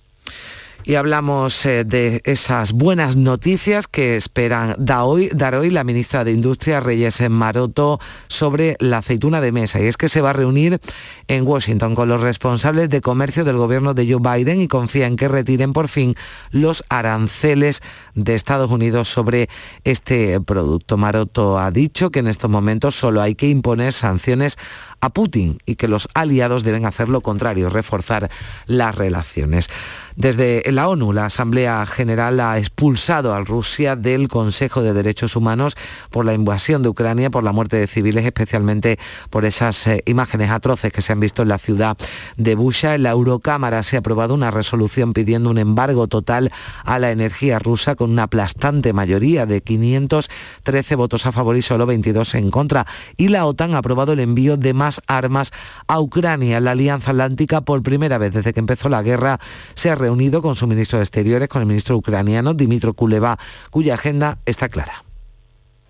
[0.89, 6.81] y hablamos eh, de esas buenas noticias que esperan dar hoy, la ministra de Industria,
[6.81, 9.83] Reyes Maroto, sobre la aceituna de mesa.
[9.83, 10.81] Y es que se va a reunir
[11.27, 15.17] en Washington con los responsables de comercio del gobierno de Joe Biden y confía en
[15.17, 16.15] que retiren por fin
[16.53, 17.83] los aranceles
[18.15, 19.51] de Estados Unidos sobre
[19.85, 20.97] este producto.
[20.97, 24.57] Maroto ha dicho que en estos momentos solo hay que imponer sanciones
[25.01, 28.31] a Putin y que los aliados deben hacer lo contrario, reforzar
[28.67, 29.69] las relaciones.
[30.17, 35.77] Desde la ONU, la Asamblea General ha expulsado a Rusia del Consejo de Derechos Humanos
[36.11, 38.99] por la invasión de Ucrania, por la muerte de civiles, especialmente
[39.31, 41.97] por esas eh, imágenes atroces que se han visto en la ciudad
[42.37, 42.97] de Busha.
[42.97, 46.51] En la Eurocámara se ha aprobado una resolución pidiendo un embargo total
[46.85, 51.87] a la energía rusa con una aplastante mayoría de 513 votos a favor y solo
[51.87, 52.89] 22 en contra.
[53.17, 55.53] Y la OTAN ha aprobado el envío de más armas
[55.87, 56.61] a Ucrania.
[56.61, 59.39] La Alianza Atlántica, por primera vez desde que empezó la guerra,
[59.75, 63.39] se ha reunido con su ministro de Exteriores, con el ministro ucraniano, Dimitro Kuleva,
[63.71, 65.05] cuya agenda está clara.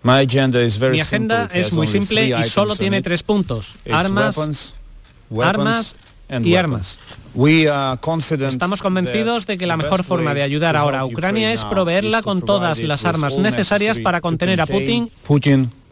[0.01, 3.75] Mi agenda es muy simple y solo tiene tres puntos.
[3.91, 4.73] Armas,
[5.41, 5.95] armas
[6.29, 6.97] y armas.
[8.47, 12.41] Estamos convencidos de que la mejor forma de ayudar ahora a Ucrania es proveerla con
[12.41, 15.11] todas las armas necesarias para contener a Putin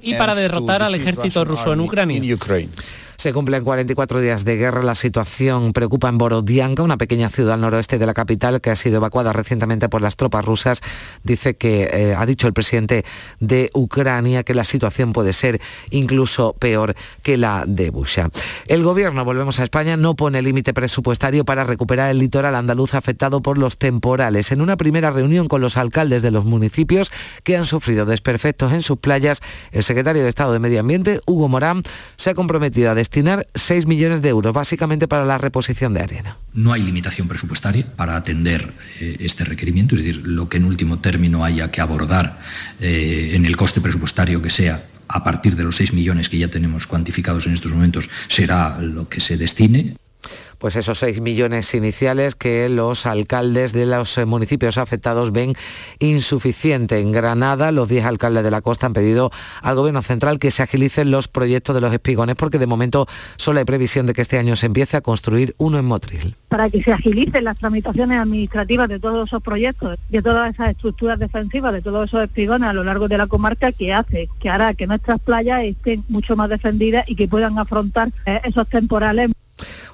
[0.01, 2.17] y para derrotar al ejército ruso en Ucrania.
[3.19, 4.83] Se cumplen 44 días de guerra.
[4.83, 8.75] La situación preocupa en Borodianka, una pequeña ciudad al noroeste de la capital que ha
[8.75, 10.81] sido evacuada recientemente por las tropas rusas.
[11.23, 13.05] Dice que eh, ha dicho el presidente
[13.39, 18.29] de Ucrania que la situación puede ser incluso peor que la de Busha.
[18.67, 23.41] El gobierno, volvemos a España, no pone límite presupuestario para recuperar el litoral andaluz afectado
[23.41, 24.51] por los temporales.
[24.51, 28.83] En una primera reunión con los alcaldes de los municipios que han sufrido desperfectos en
[28.83, 31.81] sus playas, el secretario de Estado de Medio Ambiente, Hugo Morán,
[32.15, 36.37] se ha comprometido a destinar 6 millones de euros, básicamente para la reposición de arena.
[36.53, 40.99] No hay limitación presupuestaria para atender eh, este requerimiento, es decir, lo que en último
[40.99, 42.37] término haya que abordar
[42.81, 46.49] eh, en el coste presupuestario que sea a partir de los 6 millones que ya
[46.49, 49.95] tenemos cuantificados en estos momentos será lo que se destine
[50.57, 55.53] pues esos 6 millones iniciales que los alcaldes de los municipios afectados ven
[55.99, 56.99] insuficiente.
[56.99, 60.63] En Granada, los 10 alcaldes de la costa han pedido al Gobierno central que se
[60.63, 64.37] agilicen los proyectos de los espigones porque de momento solo hay previsión de que este
[64.37, 66.35] año se empiece a construir uno en Motril.
[66.49, 71.19] Para que se agilicen las tramitaciones administrativas de todos esos proyectos, de todas esas estructuras
[71.19, 74.73] defensivas, de todos esos espigones a lo largo de la comarca, que hace, que hará
[74.73, 79.31] que nuestras playas estén mucho más defendidas y que puedan afrontar eh, esos temporales.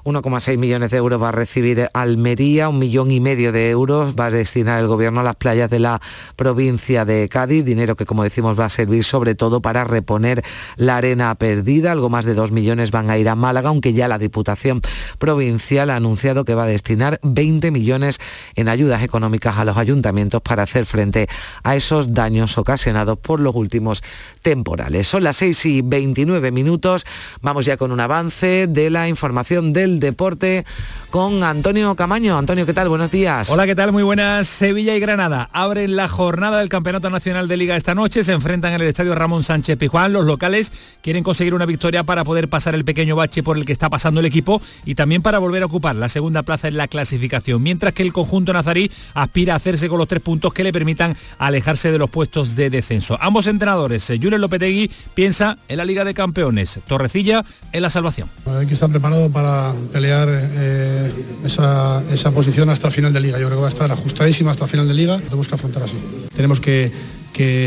[0.04, 4.26] 1,6 millones de euros va a recibir Almería, un millón y medio de euros va
[4.26, 6.00] a destinar el gobierno a las playas de la
[6.36, 10.44] provincia de Cádiz, dinero que como decimos va a servir sobre todo para reponer
[10.76, 14.08] la arena perdida, algo más de 2 millones van a ir a Málaga, aunque ya
[14.08, 14.80] la Diputación
[15.18, 18.18] Provincial ha anunciado que va a destinar 20 millones
[18.54, 21.28] en ayudas económicas a los ayuntamientos para hacer frente
[21.62, 24.02] a esos daños ocasionados por los últimos
[24.42, 25.08] temporales.
[25.08, 27.04] Son las 6 y 29 minutos,
[27.40, 30.64] vamos ya con un avance de la información del deporte
[31.10, 32.36] con Antonio Camaño.
[32.36, 32.88] Antonio, ¿qué tal?
[32.88, 33.48] Buenos días.
[33.48, 33.92] Hola, ¿qué tal?
[33.92, 34.48] Muy buenas.
[34.48, 38.72] Sevilla y Granada abren la jornada del Campeonato Nacional de Liga esta noche, se enfrentan
[38.72, 40.12] en el Estadio Ramón Sánchez Pijuán.
[40.12, 43.72] Los locales quieren conseguir una victoria para poder pasar el pequeño bache por el que
[43.72, 46.88] está pasando el equipo y también para volver a ocupar la segunda plaza en la
[46.88, 50.72] clasificación, mientras que el conjunto nazarí aspira a hacerse con los tres puntos que le
[50.72, 53.16] permitan alejarse de los puestos de descenso.
[53.20, 58.28] Ambos entrenadores, eh, Julio Lopetegui piensa en la Liga de Campeones, Torrecilla en la salvación.
[58.46, 59.43] Hay que estar preparado para
[59.92, 61.12] pelear eh,
[61.44, 63.38] esa, posición hasta el final de liga.
[63.38, 65.18] Yo creo que va a estar ajustadísima hasta el final de liga.
[65.18, 65.96] Tenemos que afrontar así.
[66.34, 66.90] Tenemos que,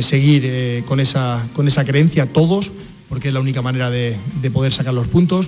[0.02, 2.72] seguir eh, con, esa, con esa creencia todos
[3.10, 5.48] porque es la única manera de, de poder sacar los puntos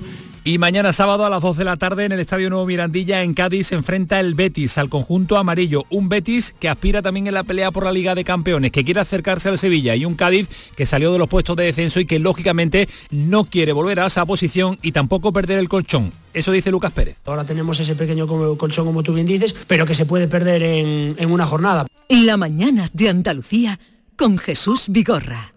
[0.49, 3.35] y mañana sábado a las 12 de la tarde en el Estadio Nuevo Mirandilla en
[3.35, 5.85] Cádiz se enfrenta el Betis al conjunto amarillo.
[5.91, 8.99] Un Betis que aspira también en la pelea por la Liga de Campeones, que quiere
[8.99, 12.17] acercarse al Sevilla y un Cádiz que salió de los puestos de descenso y que
[12.17, 16.11] lógicamente no quiere volver a esa posición y tampoco perder el colchón.
[16.33, 17.17] Eso dice Lucas Pérez.
[17.25, 18.25] Ahora tenemos ese pequeño
[18.57, 21.85] colchón como tú bien dices, pero que se puede perder en, en una jornada.
[22.07, 23.79] La mañana de Andalucía
[24.15, 25.53] con Jesús Vigorra.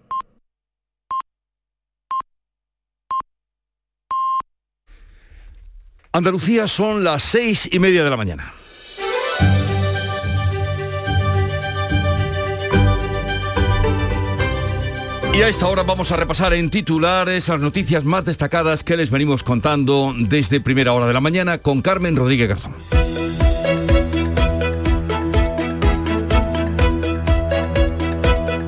[6.14, 8.52] Andalucía son las seis y media de la mañana.
[15.32, 19.10] Y a esta hora vamos a repasar en titulares las noticias más destacadas que les
[19.10, 23.01] venimos contando desde primera hora de la mañana con Carmen Rodríguez Garzón.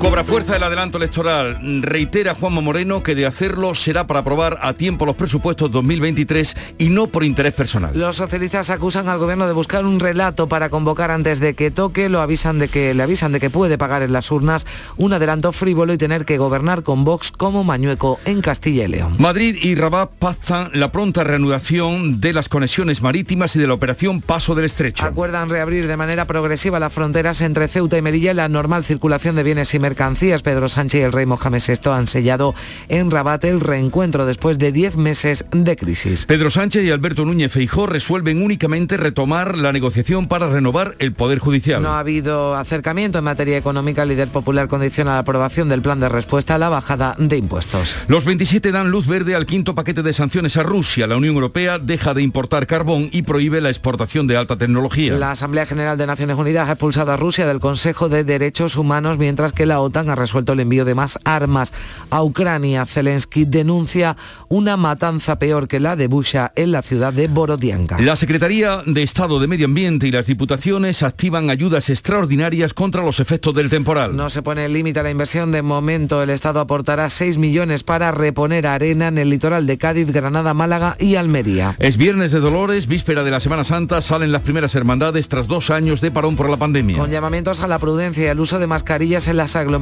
[0.04, 1.58] Cobra fuerza el adelanto electoral.
[1.80, 6.90] Reitera Juanma Moreno que de hacerlo será para aprobar a tiempo los presupuestos 2023 y
[6.90, 7.98] no por interés personal.
[7.98, 12.10] Los socialistas acusan al gobierno de buscar un relato para convocar antes de que toque,
[12.10, 14.66] lo avisan de que le avisan de que puede pagar en las urnas
[14.98, 19.16] un adelanto frívolo y tener que gobernar con Vox como Mañueco en Castilla y León.
[19.18, 24.20] Madrid y Rabat pactan la pronta reanudación de las conexiones marítimas y de la operación
[24.20, 25.06] Paso del Estrecho.
[25.06, 29.34] Acuerdan reabrir de manera progresiva las fronteras entre Ceuta y Melilla y la normal circulación
[29.36, 30.42] de bienes y mercancías mercancías.
[30.42, 32.52] Pedro Sánchez y el rey Mohamed VI han sellado
[32.88, 36.26] en Rabat el reencuentro después de 10 meses de crisis.
[36.26, 41.38] Pedro Sánchez y Alberto Núñez Feijó resuelven únicamente retomar la negociación para renovar el Poder
[41.38, 41.80] Judicial.
[41.80, 44.02] No ha habido acercamiento en materia económica.
[44.02, 47.94] El líder popular condiciona la aprobación del plan de respuesta a la bajada de impuestos.
[48.08, 51.06] Los 27 dan luz verde al quinto paquete de sanciones a Rusia.
[51.06, 55.14] La Unión Europea deja de importar carbón y prohíbe la exportación de alta tecnología.
[55.14, 59.18] La Asamblea General de Naciones Unidas ha expulsado a Rusia del Consejo de Derechos Humanos
[59.18, 61.72] mientras que la OTAN ha resuelto el envío de más armas
[62.10, 62.86] a Ucrania.
[62.86, 64.16] Zelensky denuncia
[64.48, 67.98] una matanza peor que la de Busha en la ciudad de Borodianka.
[68.00, 73.20] La Secretaría de Estado de Medio Ambiente y las diputaciones activan ayudas extraordinarias contra los
[73.20, 74.16] efectos del temporal.
[74.16, 75.52] No se pone límite a la inversión.
[75.52, 80.10] De momento el Estado aportará 6 millones para reponer arena en el litoral de Cádiz,
[80.10, 81.76] Granada, Málaga y Almería.
[81.78, 85.70] Es viernes de Dolores, víspera de la Semana Santa, salen las primeras hermandades tras dos
[85.70, 86.98] años de parón por la pandemia.
[86.98, 89.73] Con llamamientos a la prudencia y al uso de mascarillas en las aglomeraciones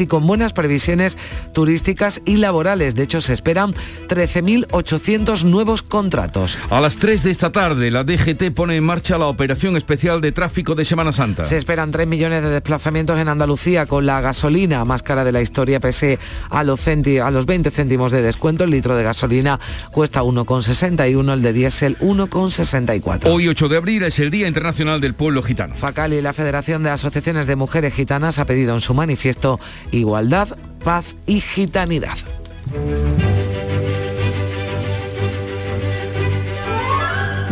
[0.00, 1.18] y con buenas previsiones
[1.52, 2.94] turísticas y laborales.
[2.94, 3.74] De hecho, se esperan
[4.08, 6.58] 13.800 nuevos contratos.
[6.70, 10.32] A las 3 de esta tarde, la DGT pone en marcha la operación especial de
[10.32, 11.44] tráfico de Semana Santa.
[11.44, 15.42] Se esperan 3 millones de desplazamientos en Andalucía con la gasolina más cara de la
[15.42, 18.64] historia, pese a los, a los 20 céntimos de descuento.
[18.64, 19.58] El litro de gasolina
[19.90, 23.22] cuesta 1,61, el de diésel 1,64.
[23.24, 25.74] Hoy 8 de abril es el Día Internacional del Pueblo Gitano.
[25.74, 29.60] Facal y la Federación de Asociaciones de Mujeres Gitanas ha pedido en su manifiesto
[29.92, 30.48] igualdad,
[30.82, 32.18] paz y gitanidad.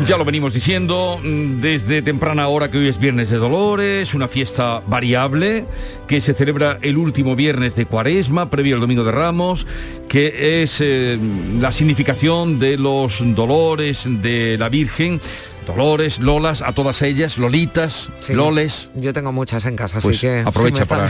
[0.06, 4.26] Ya lo venimos diciendo mm, desde temprana hora que hoy es Viernes de Dolores, una
[4.28, 5.66] fiesta variable
[6.09, 9.66] que se celebra el último viernes de Cuaresma, previo al Domingo de Ramos,
[10.09, 11.18] que es eh,
[11.61, 15.20] la significación de los dolores de la Virgen
[15.70, 18.90] Dolores, Lolas, a todas ellas, Lolitas, Loles.
[18.96, 21.06] Yo tengo muchas en casa, pues así que aprovecha para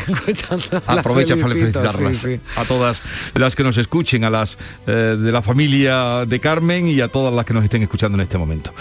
[0.87, 3.01] aprovecha para felicitarlas a todas
[3.35, 7.33] las que nos escuchen, a las eh, de la familia de Carmen y a todas
[7.33, 8.75] las que nos estén escuchando en este momento.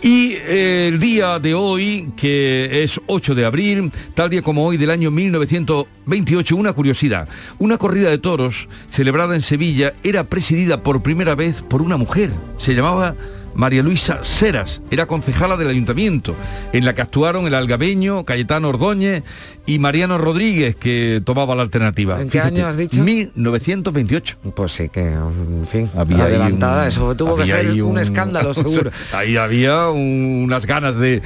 [0.00, 4.76] Y eh, el día de hoy, que es 8 de abril, tal día como hoy
[4.76, 11.02] del año 1928, una curiosidad, una corrida de toros celebrada en Sevilla era presidida por
[11.02, 12.30] primera vez por una mujer.
[12.58, 13.16] Se llamaba
[13.56, 16.36] María Luisa Seras, era concejala del ayuntamiento,
[16.72, 19.24] en la que actuaron el algabeño Cayetano Ordóñez
[19.66, 22.20] y Mariano Rodríguez, que tomaba la alternativa.
[22.20, 23.02] ¿En qué año has dicho?
[23.02, 24.38] 1928.
[24.54, 28.90] Pues sí, que, en fin, había adelantada, eso tuvo que ser un, escándalo, seguro.
[29.12, 31.20] ahí había unas ganas de,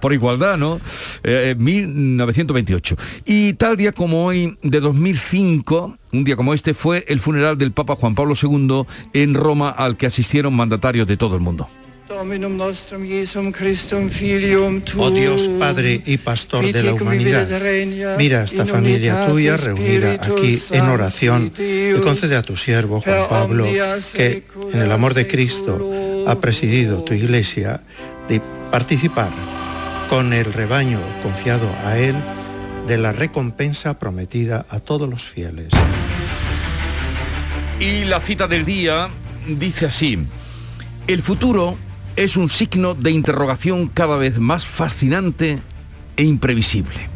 [0.00, 0.80] por igualdad, ¿no?
[1.24, 2.94] 1928.
[2.94, 7.58] Eh, y tal día como hoy, de 2005, un día como este, fue el funeral
[7.58, 11.68] del Papa Juan Pablo II en Roma, al que asistieron mandatarios de todo el mundo.
[14.96, 17.48] Oh Dios, Padre y Pastor de la humanidad,
[18.16, 21.52] mira a esta familia tuya reunida aquí en oración.
[21.58, 23.66] Y concede a tu siervo Juan Pablo,
[24.14, 25.90] que en el amor de Cristo
[26.26, 27.82] ha presidido tu iglesia,
[28.28, 29.30] de participar
[30.08, 32.16] con el rebaño confiado a él
[32.86, 35.68] de la recompensa prometida a todos los fieles.
[37.80, 39.08] Y la cita del día
[39.46, 40.18] dice así,
[41.06, 41.78] el futuro
[42.16, 45.60] es un signo de interrogación cada vez más fascinante
[46.16, 47.08] e imprevisible.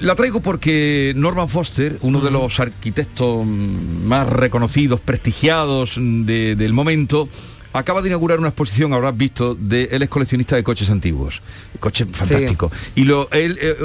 [0.00, 7.28] La traigo porque Norman Foster, uno de los arquitectos más reconocidos, prestigiados del momento,
[7.72, 11.42] acaba de inaugurar una exposición, habrás visto, de él es coleccionista de coches antiguos,
[11.80, 12.70] coche fantástico.
[12.94, 13.76] Y lo, él eh,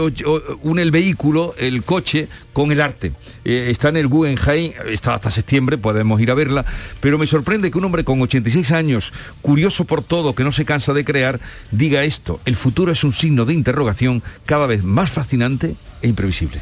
[0.62, 3.14] une el vehículo, el coche, con el arte.
[3.46, 6.66] Eh, está en el Guggenheim, está hasta septiembre, podemos ir a verla,
[7.00, 9.12] pero me sorprende que un hombre con 86 años,
[9.42, 11.40] curioso por todo, que no se cansa de crear,
[11.72, 12.40] diga esto.
[12.46, 16.62] El futuro es un signo de interrogación cada vez más fascinante e imprevisible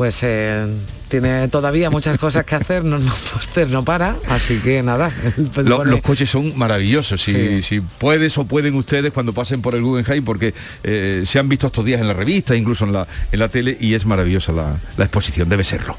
[0.00, 0.66] pues eh,
[1.08, 3.12] tiene todavía muchas cosas que hacer, no, no,
[3.68, 5.12] no para, así que nada.
[5.56, 10.24] Los, coches son maravillosos, si, si, puedes o pueden ustedes cuando pasen por el Guggenheim,
[10.24, 13.50] porque eh, se han visto estos días en la revista, incluso en la, en la
[13.50, 15.98] tele, y es maravillosa la, la exposición, debe serlo.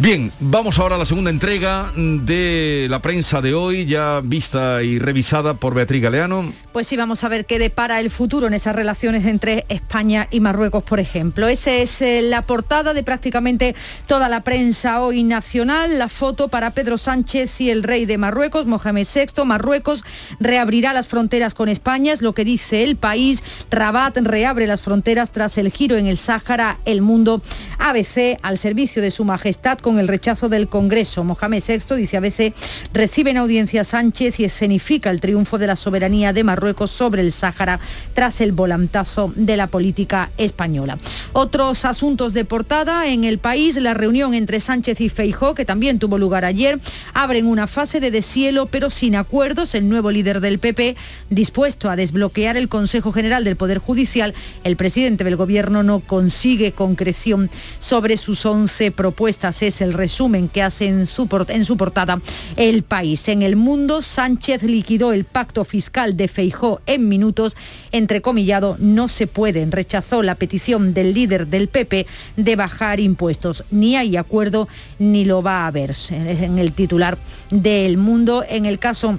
[0.00, 4.98] Bien, vamos ahora a la segunda entrega de la prensa de hoy, ya vista y
[4.98, 6.54] revisada por Beatriz Galeano.
[6.72, 10.40] Pues sí, vamos a ver qué depara el futuro en esas relaciones entre España y
[10.40, 11.48] Marruecos, por ejemplo.
[11.48, 13.74] Esa es eh, la portada de prácticamente
[14.06, 18.64] toda la prensa hoy nacional, la foto para Pedro Sánchez y el rey de Marruecos,
[18.64, 19.44] Mohamed VI.
[19.44, 20.02] Marruecos
[20.38, 23.44] reabrirá las fronteras con España, es lo que dice el país.
[23.70, 27.42] Rabat reabre las fronteras tras el giro en el Sáhara, el mundo
[27.80, 31.24] ABC al servicio de su majestad con el rechazo del Congreso.
[31.24, 32.52] Mohamed VI, dice a veces,
[32.92, 37.32] recibe en audiencia Sánchez y escenifica el triunfo de la soberanía de Marruecos sobre el
[37.32, 37.80] Sáhara
[38.14, 40.98] tras el volantazo de la política española.
[41.32, 45.98] Otros asuntos de portada en el país, la reunión entre Sánchez y Feijó, que también
[45.98, 46.78] tuvo lugar ayer,
[47.14, 49.74] abren una fase de deshielo pero sin acuerdos.
[49.74, 50.96] El nuevo líder del PP,
[51.30, 56.72] dispuesto a desbloquear el Consejo General del Poder Judicial, el presidente del Gobierno no consigue
[56.72, 59.62] concreción sobre sus 11 propuestas.
[59.62, 62.20] Es el resumen que hace en su, en su portada
[62.56, 63.28] El País.
[63.28, 67.56] En el mundo, Sánchez liquidó el pacto fiscal de Feijó en minutos,
[67.92, 69.72] entrecomillado, no se pueden.
[69.72, 72.06] Rechazó la petición del líder del PP
[72.36, 73.64] de bajar impuestos.
[73.70, 74.68] Ni hay acuerdo
[74.98, 75.94] ni lo va a haber.
[76.10, 77.18] En el titular
[77.50, 79.18] del mundo, en el caso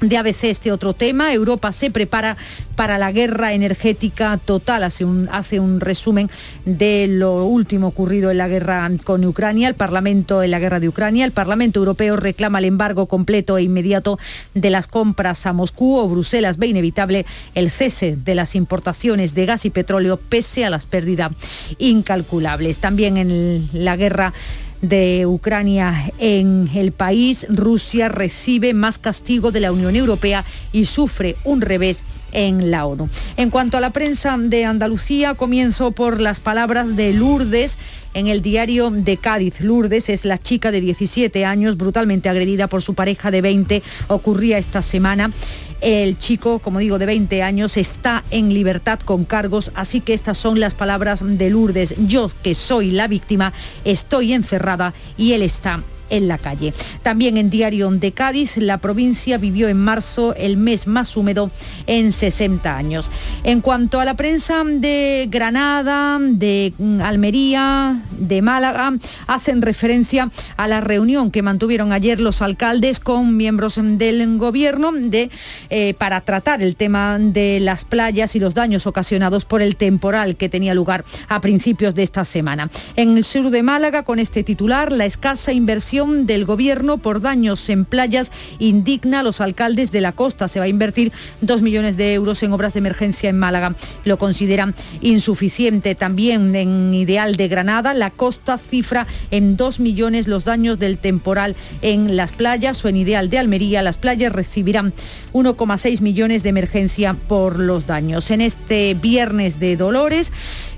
[0.00, 1.32] de ABC este otro tema.
[1.32, 2.36] Europa se prepara
[2.74, 4.84] para la guerra energética total.
[4.84, 6.30] Hace un, hace un resumen
[6.64, 9.68] de lo último ocurrido en la guerra con Ucrania.
[9.68, 11.24] El Parlamento en la guerra de Ucrania.
[11.24, 14.18] El Parlamento Europeo reclama el embargo completo e inmediato
[14.54, 19.46] de las compras a Moscú o Bruselas ve inevitable el cese de las importaciones de
[19.46, 21.32] gas y petróleo pese a las pérdidas
[21.78, 22.78] incalculables.
[22.78, 24.32] También en la guerra
[24.82, 31.36] de Ucrania en el país, Rusia recibe más castigo de la Unión Europea y sufre
[31.44, 32.02] un revés
[32.32, 33.08] en la ONU.
[33.36, 37.78] En cuanto a la prensa de Andalucía, comienzo por las palabras de Lourdes
[38.14, 39.60] en el diario de Cádiz.
[39.60, 43.82] Lourdes es la chica de 17 años brutalmente agredida por su pareja de 20.
[44.08, 45.32] Ocurría esta semana.
[45.80, 50.38] El chico, como digo, de 20 años está en libertad con cargos, así que estas
[50.38, 51.94] son las palabras de Lourdes.
[52.06, 53.52] Yo, que soy la víctima,
[53.84, 56.74] estoy encerrada y él está en la calle.
[57.02, 61.50] También en Diario de Cádiz, la provincia vivió en marzo el mes más húmedo
[61.86, 63.10] en 60 años.
[63.44, 68.94] En cuanto a la prensa de Granada, de Almería, de Málaga,
[69.26, 75.30] hacen referencia a la reunión que mantuvieron ayer los alcaldes con miembros del gobierno de,
[75.70, 80.36] eh, para tratar el tema de las playas y los daños ocasionados por el temporal
[80.36, 82.70] que tenía lugar a principios de esta semana.
[82.96, 87.70] En el sur de Málaga, con este titular, la escasa inversión del gobierno por daños
[87.70, 90.46] en playas indigna a los alcaldes de la costa.
[90.46, 93.74] Se va a invertir dos millones de euros en obras de emergencia en Málaga.
[94.04, 95.94] Lo consideran insuficiente.
[95.94, 101.56] También en Ideal de Granada, la costa cifra en dos millones los daños del temporal
[101.80, 103.80] en las playas o en Ideal de Almería.
[103.80, 104.92] Las playas recibirán
[105.32, 108.30] 1,6 millones de emergencia por los daños.
[108.30, 110.30] En este viernes de Dolores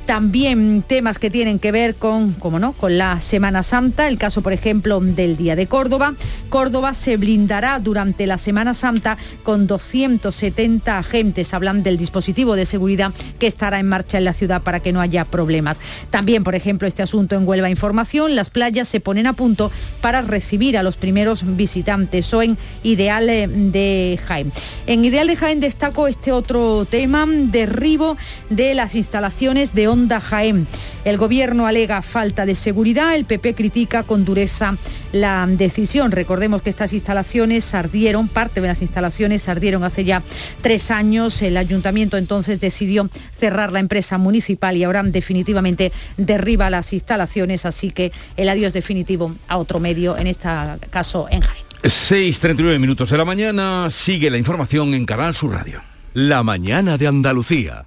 [0.09, 4.41] también temas que tienen que ver con, como no, con la Semana Santa, el caso,
[4.41, 6.15] por ejemplo, del Día de Córdoba.
[6.49, 11.53] Córdoba se blindará durante la Semana Santa con 270 agentes.
[11.53, 15.03] Hablan del dispositivo de seguridad que estará en marcha en la ciudad para que no
[15.03, 15.79] haya problemas.
[16.09, 20.23] También, por ejemplo, este asunto en Huelva Información, las playas se ponen a punto para
[20.23, 24.53] recibir a los primeros visitantes o en Ideal de Jaén.
[24.87, 28.17] En Ideal de Jaén destaco este otro tema, derribo
[28.49, 30.66] de las instalaciones de Jaén.
[31.05, 34.76] El gobierno alega falta de seguridad, el PP critica con dureza
[35.12, 36.12] la decisión.
[36.12, 40.22] Recordemos que estas instalaciones ardieron, parte de las instalaciones ardieron hace ya
[40.62, 41.42] tres años.
[41.42, 47.90] El ayuntamiento entonces decidió cerrar la empresa municipal y ahora definitivamente derriba las instalaciones, así
[47.90, 50.49] que el adiós definitivo a otro medio, en este
[50.90, 51.64] caso en Jaén.
[51.82, 55.80] 6.39 minutos de la mañana, sigue la información en Canal Sur Radio.
[56.12, 57.86] La mañana de Andalucía.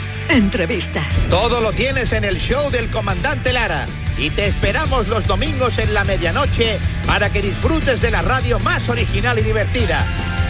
[0.31, 1.27] entrevistas.
[1.29, 3.85] Todo lo tienes en el show del comandante Lara
[4.17, 8.89] y te esperamos los domingos en la medianoche para que disfrutes de la radio más
[8.89, 10.05] original y divertida.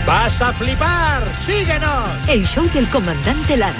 [0.05, 1.23] ¡Vas a flipar!
[1.45, 2.09] ¡Síguenos!
[2.27, 3.73] El show del comandante Lara.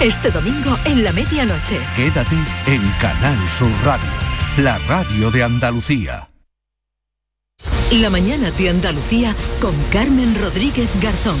[0.00, 1.78] Este domingo en la medianoche.
[1.96, 2.36] Quédate
[2.66, 4.10] en Canal Sur Radio,
[4.58, 6.28] la radio de Andalucía.
[7.92, 11.38] La mañana de Andalucía con Carmen Rodríguez Garzón.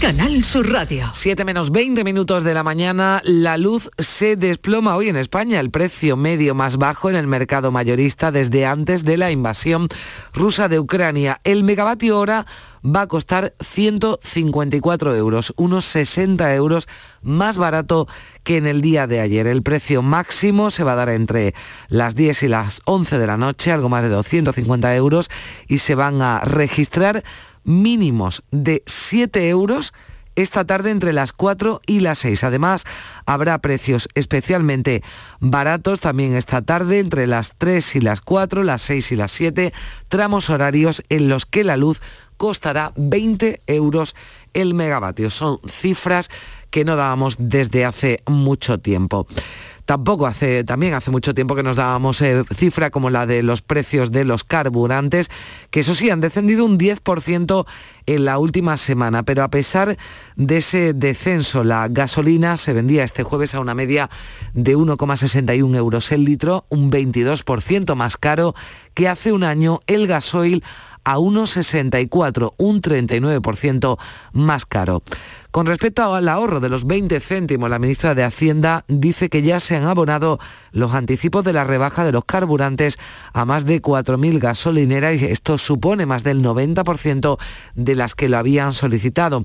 [0.00, 1.10] Canal Sur Radio.
[1.12, 5.70] 7 menos 20 minutos de la mañana, la luz se desploma hoy en España, el
[5.70, 9.88] precio medio más bajo en el mercado mayorista desde antes de la invasión
[10.32, 11.42] rusa de Ucrania.
[11.44, 12.46] El megavatio hora
[12.84, 16.88] va a costar 154 euros, unos 60 euros
[17.20, 18.08] más barato
[18.42, 19.46] que en el día de ayer.
[19.46, 21.54] El precio máximo se va a dar entre
[21.88, 25.28] las 10 y las 11 de la noche, algo más de 250 euros,
[25.68, 27.22] y se van a registrar
[27.64, 29.92] mínimos de 7 euros
[30.36, 32.44] esta tarde entre las 4 y las 6.
[32.44, 32.84] Además,
[33.26, 35.02] habrá precios especialmente
[35.40, 39.72] baratos también esta tarde entre las 3 y las 4, las 6 y las 7,
[40.08, 42.00] tramos horarios en los que la luz
[42.36, 44.16] costará 20 euros
[44.54, 45.30] el megavatio.
[45.30, 46.30] Son cifras
[46.70, 49.26] que no dábamos desde hace mucho tiempo.
[49.90, 53.60] Tampoco hace, también hace mucho tiempo que nos dábamos eh, cifra como la de los
[53.60, 55.32] precios de los carburantes,
[55.72, 57.66] que eso sí, han descendido un 10%
[58.06, 59.96] en la última semana, pero a pesar
[60.36, 64.10] de ese descenso, la gasolina se vendía este jueves a una media
[64.54, 68.54] de 1,61 euros el litro, un 22% más caro
[68.94, 70.62] que hace un año el gasoil
[71.04, 73.98] a 1,64, un 39%
[74.32, 75.02] más caro.
[75.50, 79.58] Con respecto al ahorro de los 20 céntimos, la ministra de Hacienda dice que ya
[79.58, 80.38] se han abonado
[80.70, 82.98] los anticipos de la rebaja de los carburantes
[83.32, 87.38] a más de 4.000 gasolineras y esto supone más del 90%
[87.74, 89.44] de las que lo habían solicitado.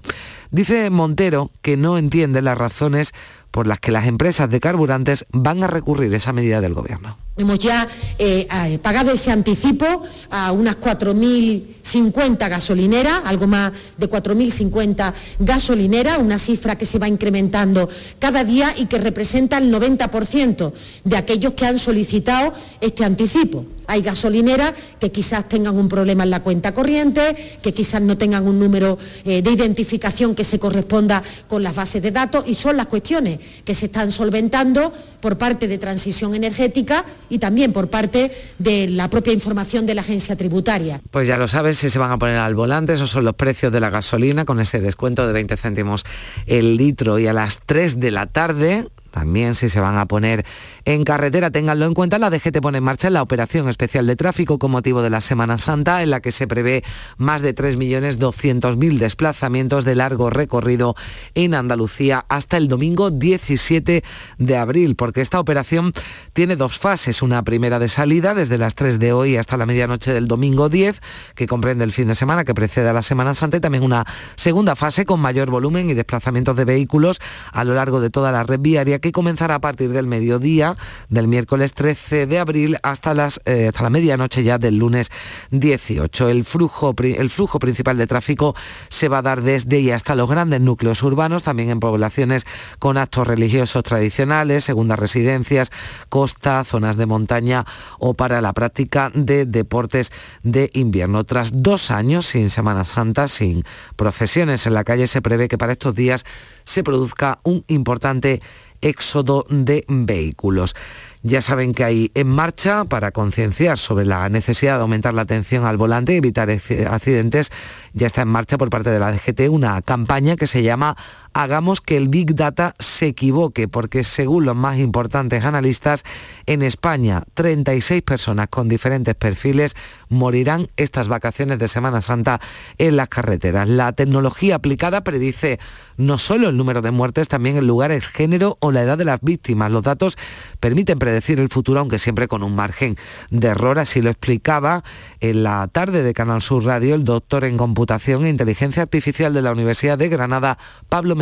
[0.52, 3.12] Dice Montero que no entiende las razones
[3.50, 7.25] por las que las empresas de carburantes van a recurrir esa medida del Gobierno.
[7.38, 7.86] Hemos ya
[8.18, 8.48] eh,
[8.82, 9.86] pagado ese anticipo
[10.30, 17.90] a unas 4.050 gasolineras, algo más de 4.050 gasolineras, una cifra que se va incrementando
[18.20, 20.72] cada día y que representa el 90%
[21.04, 23.66] de aquellos que han solicitado este anticipo.
[23.88, 28.48] Hay gasolineras que quizás tengan un problema en la cuenta corriente, que quizás no tengan
[28.48, 32.78] un número eh, de identificación que se corresponda con las bases de datos y son
[32.78, 34.92] las cuestiones que se están solventando
[35.26, 40.02] por parte de Transición Energética y también por parte de la propia información de la
[40.02, 41.02] agencia tributaria.
[41.10, 43.72] Pues ya lo sabes, si se van a poner al volante, esos son los precios
[43.72, 46.06] de la gasolina con ese descuento de 20 céntimos
[46.46, 50.46] el litro y a las 3 de la tarde también si se van a poner
[50.86, 54.60] en carretera, ténganlo en cuenta, la DGT pone en marcha la operación especial de tráfico
[54.60, 56.84] con motivo de la Semana Santa, en la que se prevé
[57.18, 60.96] más de 3.200.000 desplazamientos de largo recorrido
[61.34, 64.04] en Andalucía hasta el domingo 17
[64.38, 65.92] de abril, porque esta operación
[66.34, 70.14] tiene dos fases, una primera de salida desde las 3 de hoy hasta la medianoche
[70.14, 71.02] del domingo 10,
[71.34, 74.06] que comprende el fin de semana que precede a la Semana Santa, y también una
[74.36, 77.20] segunda fase con mayor volumen y desplazamientos de vehículos
[77.52, 80.75] a lo largo de toda la red viaria, que comenzará a partir del mediodía
[81.10, 85.10] del miércoles 13 de abril hasta, las, eh, hasta la medianoche ya del lunes
[85.52, 86.30] 18.
[86.30, 88.56] El flujo, el flujo principal de tráfico
[88.90, 92.46] se va a dar desde y hasta los grandes núcleos urbanos, también en poblaciones
[92.80, 95.72] con actos religiosos tradicionales, segundas residencias,
[96.10, 97.66] costa, zonas de montaña
[98.00, 100.12] o para la práctica de deportes
[100.44, 101.24] de invierno.
[101.24, 103.64] Tras dos años sin Semana Santa, sin
[103.96, 106.26] procesiones en la calle, se prevé que para estos días
[106.64, 108.42] se produzca un importante
[108.82, 110.76] éxodo de vehículos.
[111.24, 115.66] Ya saben que hay en marcha para concienciar sobre la necesidad de aumentar la atención
[115.66, 117.52] al volante y evitar accidentes.
[117.94, 120.96] Ya está en marcha por parte de la DGT una campaña que se llama
[121.36, 126.06] hagamos que el Big Data se equivoque, porque según los más importantes analistas,
[126.46, 129.76] en España 36 personas con diferentes perfiles
[130.08, 132.40] morirán estas vacaciones de Semana Santa
[132.78, 133.68] en las carreteras.
[133.68, 135.60] La tecnología aplicada predice
[135.98, 139.04] no solo el número de muertes, también el lugar, el género o la edad de
[139.04, 139.70] las víctimas.
[139.72, 140.18] Los datos
[140.62, 142.96] permiten predecir el futuro, aunque siempre con un margen
[143.30, 143.78] de error.
[143.78, 144.86] Así lo explicaba
[145.20, 149.42] en la tarde de Canal Sur Radio el doctor en computación e inteligencia artificial de
[149.42, 150.58] la Universidad de Granada,
[150.88, 151.16] Pablo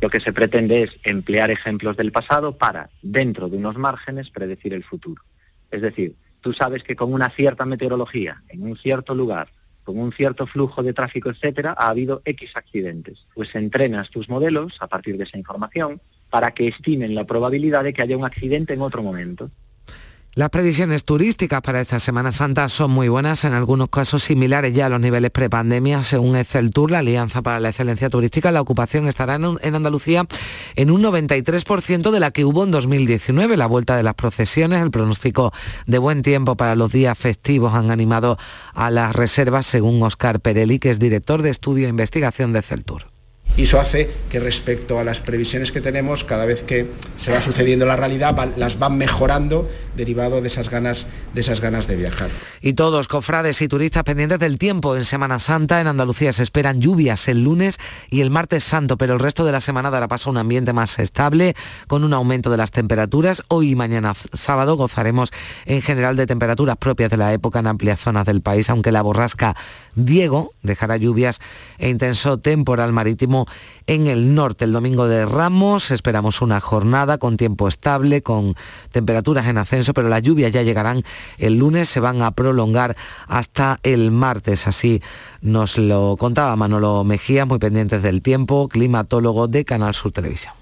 [0.00, 4.74] lo que se pretende es emplear ejemplos del pasado para, dentro de unos márgenes, predecir
[4.74, 5.22] el futuro.
[5.70, 9.48] Es decir, tú sabes que con una cierta meteorología, en un cierto lugar,
[9.84, 13.26] con un cierto flujo de tráfico, etcétera, ha habido X accidentes.
[13.34, 16.00] Pues entrenas tus modelos a partir de esa información
[16.30, 19.50] para que estimen la probabilidad de que haya un accidente en otro momento.
[20.38, 24.86] Las previsiones turísticas para esta Semana Santa son muy buenas, en algunos casos similares ya
[24.86, 26.04] a los niveles prepandemia.
[26.04, 30.28] Según Excel Tour, la Alianza para la Excelencia Turística, la ocupación estará en Andalucía
[30.76, 33.56] en un 93% de la que hubo en 2019.
[33.56, 35.52] La vuelta de las procesiones, el pronóstico
[35.86, 38.38] de buen tiempo para los días festivos han animado
[38.74, 42.84] a las reservas, según Oscar Perelli, que es director de estudio e investigación de Excel
[42.84, 43.17] Tour.
[43.58, 47.40] Y eso hace que respecto a las previsiones que tenemos, cada vez que se va
[47.40, 52.30] sucediendo la realidad, las van mejorando derivado de esas ganas de esas ganas de viajar.
[52.60, 56.80] Y todos, cofrades y turistas pendientes del tiempo en Semana Santa, en Andalucía se esperan
[56.80, 57.78] lluvias el lunes
[58.10, 60.72] y el martes santo, pero el resto de la semana dará paso a un ambiente
[60.72, 61.54] más estable,
[61.88, 63.42] con un aumento de las temperaturas.
[63.48, 65.30] Hoy y mañana sábado gozaremos
[65.66, 69.02] en general de temperaturas propias de la época en amplias zonas del país, aunque la
[69.02, 69.56] borrasca
[69.98, 71.40] Diego dejará lluvias
[71.78, 73.46] e intenso temporal marítimo
[73.86, 74.64] en el norte.
[74.64, 78.54] El domingo de Ramos esperamos una jornada con tiempo estable, con
[78.92, 81.02] temperaturas en ascenso, pero las lluvias ya llegarán
[81.38, 82.96] el lunes, se van a prolongar
[83.26, 84.68] hasta el martes.
[84.68, 85.02] Así
[85.40, 90.57] nos lo contaba Manolo Mejía, muy pendientes del tiempo, climatólogo de Canal Sur Televisión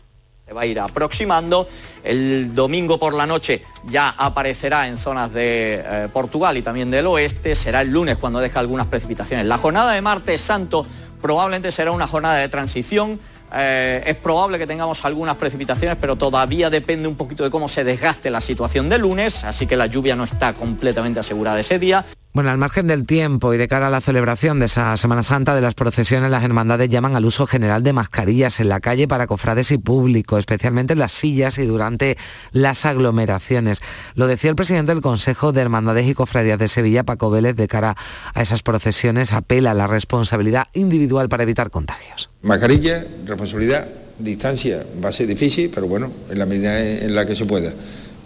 [0.46, 1.66] se va a ir aproximando.
[2.04, 7.06] El domingo por la noche ya aparecerá en zonas de eh, Portugal y también del
[7.08, 7.56] oeste.
[7.56, 9.44] Será el lunes cuando deja algunas precipitaciones.
[9.46, 10.86] La jornada de martes santo
[11.20, 13.18] probablemente será una jornada de transición.
[13.52, 17.82] Eh, es probable que tengamos algunas precipitaciones, pero todavía depende un poquito de cómo se
[17.82, 22.04] desgaste la situación de lunes, así que la lluvia no está completamente asegurada ese día.
[22.36, 25.54] Bueno, al margen del tiempo y de cara a la celebración de esa Semana Santa
[25.54, 29.26] de las procesiones, las hermandades llaman al uso general de mascarillas en la calle para
[29.26, 32.18] cofrades y público, especialmente en las sillas y durante
[32.52, 33.80] las aglomeraciones.
[34.16, 37.68] Lo decía el presidente del Consejo de Hermandades y Cofradías de Sevilla, Paco Vélez, de
[37.68, 37.96] cara
[38.34, 42.28] a esas procesiones, apela a la responsabilidad individual para evitar contagios.
[42.42, 47.34] Mascarilla, responsabilidad, distancia, va a ser difícil, pero bueno, en la medida en la que
[47.34, 47.72] se pueda.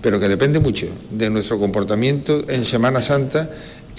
[0.02, 3.50] Pero que depende mucho de nuestro comportamiento en Semana Santa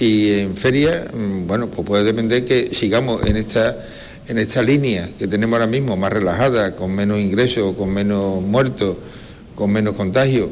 [0.01, 3.85] y en feria, mm, bueno, pues puede depender que sigamos en esta,
[4.27, 8.97] en esta línea que tenemos ahora mismo, más relajada, con menos ingresos, con menos muertos,
[9.55, 10.49] con menos contagios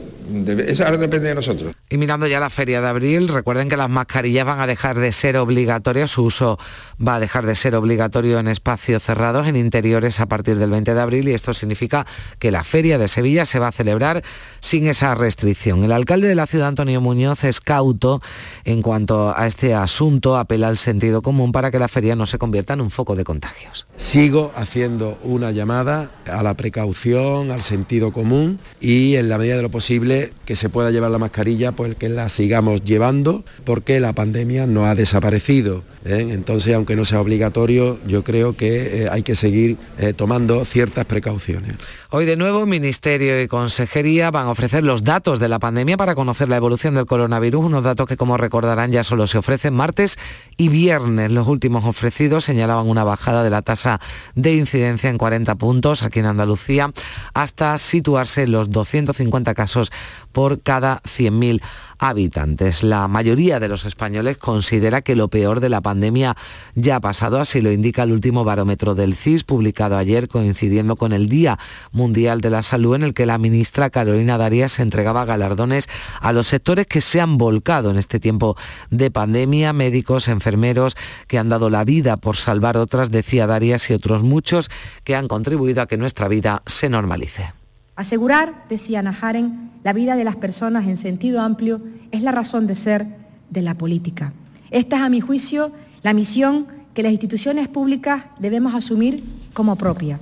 [0.68, 1.74] eso ahora depende de nosotros.
[1.90, 5.12] Y mirando ya la feria de abril, recuerden que las mascarillas van a dejar de
[5.12, 6.60] ser obligatorias, su uso
[7.06, 10.94] va a dejar de ser obligatorio en espacios cerrados, en interiores a partir del 20
[10.94, 12.06] de abril y esto significa
[12.38, 14.24] que la feria de Sevilla se va a celebrar
[14.60, 15.84] sin esa restricción.
[15.84, 18.22] El alcalde de la ciudad, Antonio Muñoz, es cauto
[18.66, 22.38] en cuanto a este asunto, apela al sentido común para que la feria no se
[22.38, 23.88] convierta en un foco de contagios.
[23.96, 29.62] Sigo haciendo una llamada a la precaución, al sentido común y en la medida de
[29.62, 34.14] lo posible que se pueda llevar la mascarilla, pues que la sigamos llevando, porque la
[34.14, 35.84] pandemia no ha desaparecido.
[36.06, 36.28] ¿eh?
[36.32, 41.06] Entonces, aunque no sea obligatorio, yo creo que eh, hay que seguir eh, tomando ciertas
[41.06, 41.74] precauciones.
[42.12, 46.16] Hoy de nuevo, Ministerio y Consejería van a ofrecer los datos de la pandemia para
[46.16, 50.18] conocer la evolución del coronavirus, unos datos que como recordarán ya solo se ofrecen martes
[50.58, 51.30] y viernes.
[51.30, 54.02] Los últimos ofrecidos señalaban una bajada de la tasa
[54.34, 56.92] de incidencia en 40 puntos aquí en Andalucía
[57.36, 59.92] hasta situarse en los 250 casos
[60.32, 61.62] por cada 100.000
[62.00, 62.82] habitantes.
[62.84, 66.36] La mayoría de los españoles considera que lo peor de la pandemia
[66.76, 71.12] ya ha pasado, así lo indica el último barómetro del CIS publicado ayer coincidiendo con
[71.12, 71.60] el Día
[71.92, 75.90] Mundial de la Salud en el que la ministra Carolina Darias entregaba galardones
[76.22, 78.56] a los sectores que se han volcado en este tiempo
[78.90, 80.96] de pandemia, médicos, enfermeros
[81.28, 84.70] que han dado la vida por salvar otras, decía Darias, y otros muchos
[85.04, 87.59] que han contribuido a que nuestra vida se normalice.
[88.00, 91.82] Asegurar, decía Najaren, la vida de las personas en sentido amplio
[92.12, 93.06] es la razón de ser
[93.50, 94.32] de la política.
[94.72, 99.22] Esta es, a mi juicio, la misión que las instituciones públicas debemos asumir
[99.52, 100.18] como propia.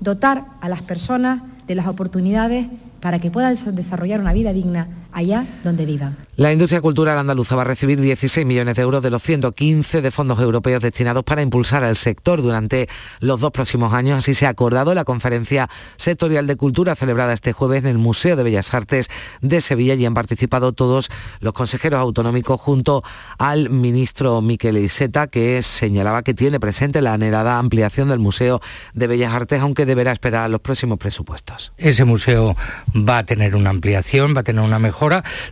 [0.00, 2.66] Dotar a las personas de las oportunidades
[2.98, 6.16] para que puedan desarrollar una vida digna allá donde vivan.
[6.36, 10.10] La industria cultural andaluza va a recibir 16 millones de euros de los 115 de
[10.10, 12.88] fondos europeos destinados para impulsar al sector durante
[13.20, 14.18] los dos próximos años.
[14.18, 18.36] Así se ha acordado la conferencia sectorial de cultura celebrada este jueves en el Museo
[18.36, 19.08] de Bellas Artes
[19.40, 23.02] de Sevilla y han participado todos los consejeros autonómicos junto
[23.38, 28.60] al ministro Miquel Iseta que señalaba que tiene presente la anhelada ampliación del Museo
[28.94, 31.72] de Bellas Artes, aunque deberá esperar los próximos presupuestos.
[31.76, 32.56] Ese museo
[32.94, 34.99] va a tener una ampliación, va a tener una mejora.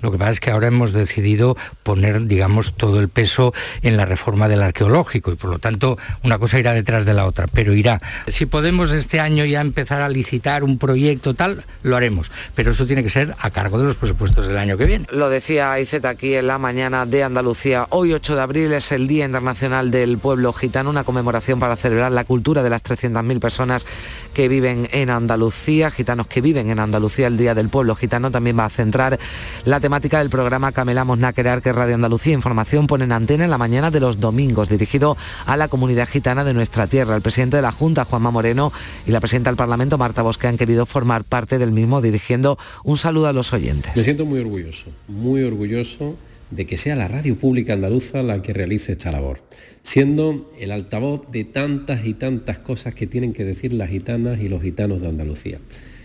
[0.02, 4.04] Lo que pasa es que ahora hemos decidido poner, digamos, todo el peso en la
[4.04, 7.72] reforma del arqueológico y por lo tanto una cosa irá detrás de la otra, pero
[7.72, 8.00] irá.
[8.26, 12.86] Si podemos este año ya empezar a licitar un proyecto tal, lo haremos, pero eso
[12.86, 15.06] tiene que ser a cargo de los presupuestos del año que viene.
[15.10, 17.86] Lo decía Izeta aquí en la mañana de Andalucía.
[17.90, 22.12] Hoy 8 de abril es el Día Internacional del Pueblo Gitano, una conmemoración para celebrar
[22.12, 23.86] la cultura de las 300.000 personas
[24.32, 28.58] que viven en Andalucía, gitanos que viven en Andalucía el Día del Pueblo Gitano también
[28.58, 29.18] va a centrar
[29.64, 33.58] la temática del programa Camelamos Naquerar que Radio Andalucía Información pone en antena en la
[33.58, 35.16] mañana de los domingos, dirigido
[35.46, 37.16] a la comunidad gitana de nuestra tierra.
[37.16, 38.72] El presidente de la Junta, Juanma Moreno,
[39.06, 42.96] y la presidenta del Parlamento, Marta Bosque, han querido formar parte del mismo, dirigiendo un
[42.96, 43.96] saludo a los oyentes.
[43.96, 46.16] Me siento muy orgulloso, muy orgulloso
[46.50, 49.42] de que sea la radio pública andaluza la que realice esta labor,
[49.82, 54.48] siendo el altavoz de tantas y tantas cosas que tienen que decir las gitanas y
[54.48, 55.58] los gitanos de Andalucía.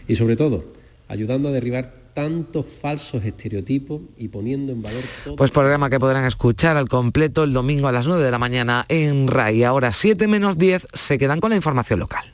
[0.08, 0.66] Y sobre todo,
[1.08, 5.36] ayudando a derribar tantos falsos estereotipos y poniendo en valor todo...
[5.36, 8.86] Pues programa que podrán escuchar al completo el domingo a las 9 de la mañana
[8.88, 9.64] en RAI.
[9.64, 12.32] Ahora 7 menos 10 se quedan con la información local.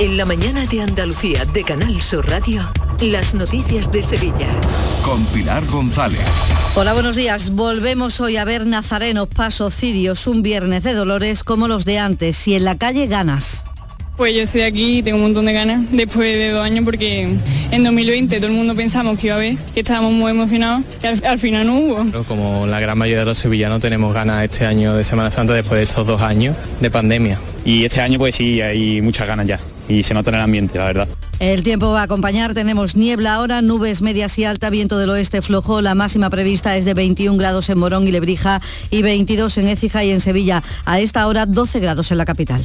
[0.00, 2.62] En la mañana de Andalucía de Canal Sur Radio,
[3.00, 4.46] las noticias de Sevilla.
[5.02, 6.20] Con Pilar González.
[6.76, 7.50] Hola, buenos días.
[7.50, 12.46] Volvemos hoy a ver nazarenos, pasos, cirios, un viernes de dolores como los de antes
[12.46, 13.64] y en la calle ganas.
[14.16, 17.36] Pues yo estoy aquí y tengo un montón de ganas después de dos años porque
[17.72, 21.26] en 2020 todo el mundo pensamos que iba a haber, que estábamos muy emocionados y
[21.26, 22.24] al, final no hubo.
[22.24, 25.78] Como la gran mayoría de los sevillanos tenemos ganas este año de Semana Santa después
[25.78, 27.40] de estos dos años de pandemia.
[27.64, 29.58] Y este año pues sí, hay muchas ganas ya
[29.88, 31.08] y se nota en el ambiente, la verdad.
[31.40, 35.40] El tiempo va a acompañar, tenemos niebla ahora, nubes medias y alta, viento del oeste
[35.40, 38.60] flojo, la máxima prevista es de 21 grados en Morón y Lebrija
[38.90, 40.62] y 22 en Écija y en Sevilla.
[40.84, 42.64] A esta hora 12 grados en la capital.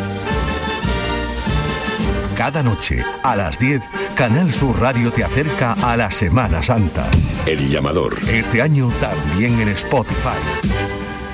[2.41, 3.83] Cada noche, a las 10,
[4.15, 7.07] Canal Sur Radio te acerca a la Semana Santa.
[7.45, 8.17] El llamador.
[8.27, 10.90] Este año también en Spotify.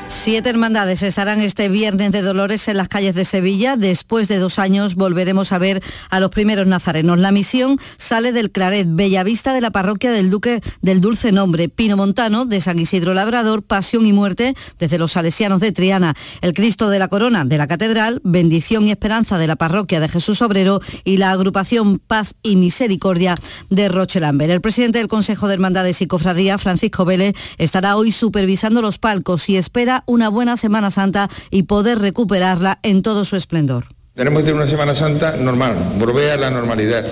[0.10, 3.76] Siete hermandades estarán este viernes de Dolores en las calles de Sevilla.
[3.76, 7.20] Después de dos años volveremos a ver a los primeros nazarenos.
[7.20, 11.98] La misión sale del Claret, Bellavista de la parroquia del Duque del Dulce Nombre, Pino
[11.98, 16.90] Montano de San Isidro Labrador, Pasión y Muerte desde los Salesianos de Triana, el Cristo
[16.90, 20.80] de la Corona de la Catedral, Bendición y Esperanza de la parroquia de Jesús Obrero
[21.04, 23.36] y la agrupación Paz y Misericordia
[23.70, 24.52] de Rochelamber.
[24.52, 29.50] El presidente del Consejo de Hermandades y Cofradía, Francisco Vélez, estará hoy supervisando los palcos
[29.50, 33.86] y espera una buena Semana Santa y poder recuperarla en todo su esplendor.
[34.14, 37.06] Tenemos que tener una Semana Santa normal, volver a la normalidad.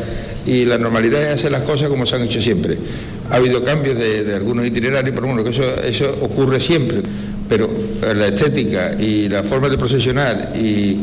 [0.45, 2.77] Y la normalidad es hacer las cosas como se han hecho siempre.
[3.29, 7.01] Ha habido cambios de, algunos itinerarios, pero bueno, que eso, eso ocurre siempre.
[7.47, 7.69] Pero
[8.01, 10.97] la estética y la forma de procesionar y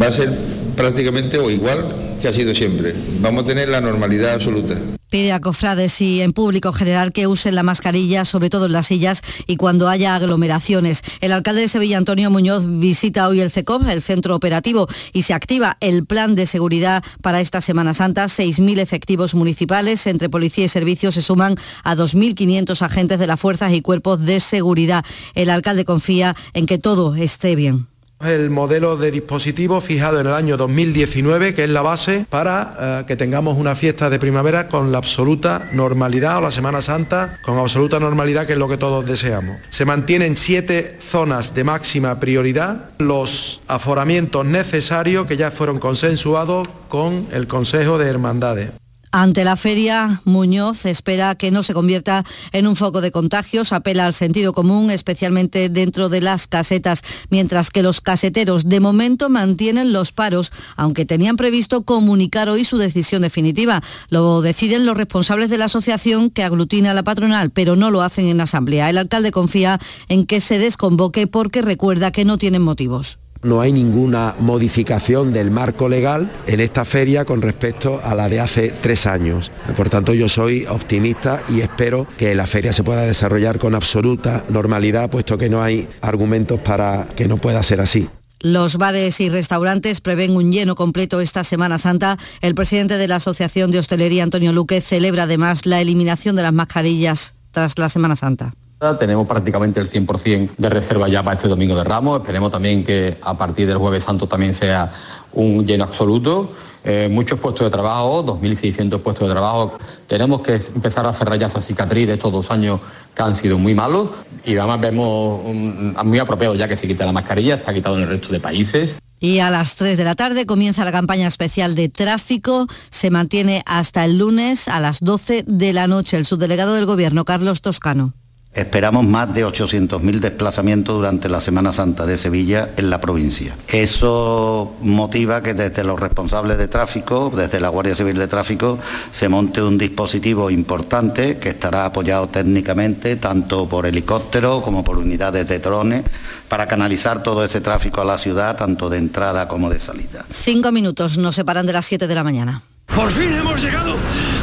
[0.00, 0.32] va a ser
[0.74, 1.84] prácticamente o igual
[2.20, 2.94] que ha sido siempre.
[3.20, 4.74] Vamos a tener la normalidad absoluta.
[5.12, 8.86] Pide a cofrades y en público general que usen la mascarilla, sobre todo en las
[8.86, 11.02] sillas y cuando haya aglomeraciones.
[11.20, 15.34] El alcalde de Sevilla, Antonio Muñoz, visita hoy el CECOP, el centro operativo, y se
[15.34, 18.24] activa el plan de seguridad para esta Semana Santa.
[18.24, 23.74] 6.000 efectivos municipales entre policía y servicios se suman a 2.500 agentes de las fuerzas
[23.74, 25.04] y cuerpos de seguridad.
[25.34, 27.91] El alcalde confía en que todo esté bien
[28.24, 33.04] el modelo de dispositivo fijado en el año 2019, que es la base para eh,
[33.06, 37.58] que tengamos una fiesta de primavera con la absoluta normalidad o la Semana Santa con
[37.58, 39.56] absoluta normalidad, que es lo que todos deseamos.
[39.70, 47.26] Se mantienen siete zonas de máxima prioridad, los aforamientos necesarios que ya fueron consensuados con
[47.32, 48.81] el Consejo de Hermandades.
[49.14, 54.06] Ante la feria, Muñoz espera que no se convierta en un foco de contagios, apela
[54.06, 59.92] al sentido común, especialmente dentro de las casetas, mientras que los caseteros de momento mantienen
[59.92, 63.82] los paros, aunque tenían previsto comunicar hoy su decisión definitiva.
[64.08, 68.00] Lo deciden los responsables de la asociación que aglutina a la patronal, pero no lo
[68.00, 68.88] hacen en asamblea.
[68.88, 73.72] El alcalde confía en que se desconvoque porque recuerda que no tienen motivos no hay
[73.72, 79.06] ninguna modificación del marco legal en esta feria con respecto a la de hace tres
[79.06, 79.50] años.
[79.76, 84.44] Por tanto, yo soy optimista y espero que la feria se pueda desarrollar con absoluta
[84.48, 88.08] normalidad, puesto que no hay argumentos para que no pueda ser así.
[88.40, 92.18] Los bares y restaurantes prevén un lleno completo esta Semana Santa.
[92.40, 96.52] El presidente de la Asociación de Hostelería, Antonio Luque, celebra además la eliminación de las
[96.52, 98.52] mascarillas tras la Semana Santa.
[98.98, 102.20] Tenemos prácticamente el 100% de reserva ya para este domingo de Ramos.
[102.20, 104.90] Esperemos también que a partir del jueves santo también sea
[105.32, 106.50] un lleno absoluto.
[106.84, 109.78] Eh, muchos puestos de trabajo, 2.600 puestos de trabajo.
[110.08, 112.80] Tenemos que empezar a cerrar ya esa cicatriz de estos dos años
[113.14, 114.10] que han sido muy malos
[114.44, 118.08] y además vemos muy apropiado ya que se quita la mascarilla, está quitado en el
[118.08, 118.96] resto de países.
[119.20, 122.66] Y a las 3 de la tarde comienza la campaña especial de tráfico.
[122.90, 126.16] Se mantiene hasta el lunes a las 12 de la noche.
[126.16, 128.14] El subdelegado del Gobierno, Carlos Toscano.
[128.54, 133.56] Esperamos más de 800.000 desplazamientos durante la Semana Santa de Sevilla en la provincia.
[133.68, 138.78] Eso motiva que desde los responsables de tráfico, desde la Guardia Civil de Tráfico,
[139.10, 145.48] se monte un dispositivo importante que estará apoyado técnicamente tanto por helicópteros como por unidades
[145.48, 146.02] de drones
[146.48, 150.26] para canalizar todo ese tráfico a la ciudad, tanto de entrada como de salida.
[150.30, 152.62] Cinco minutos nos separan de las 7 de la mañana.
[152.94, 153.96] Por fin hemos llegado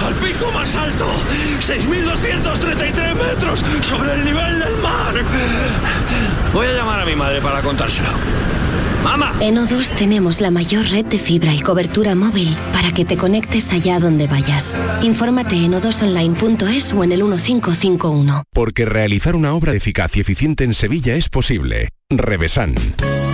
[0.10, 1.06] al pico más alto,
[1.62, 5.14] 6.233 metros sobre el nivel del mar.
[6.52, 8.10] Voy a llamar a mi madre para contárselo.
[9.04, 9.34] ¡Mamá!
[9.40, 13.72] En O2 tenemos la mayor red de fibra y cobertura móvil para que te conectes
[13.72, 14.76] allá donde vayas.
[15.04, 18.44] Infórmate en o2online.es o en el 1551.
[18.52, 21.90] Porque realizar una obra eficaz y eficiente en Sevilla es posible.
[22.10, 22.74] Revesan.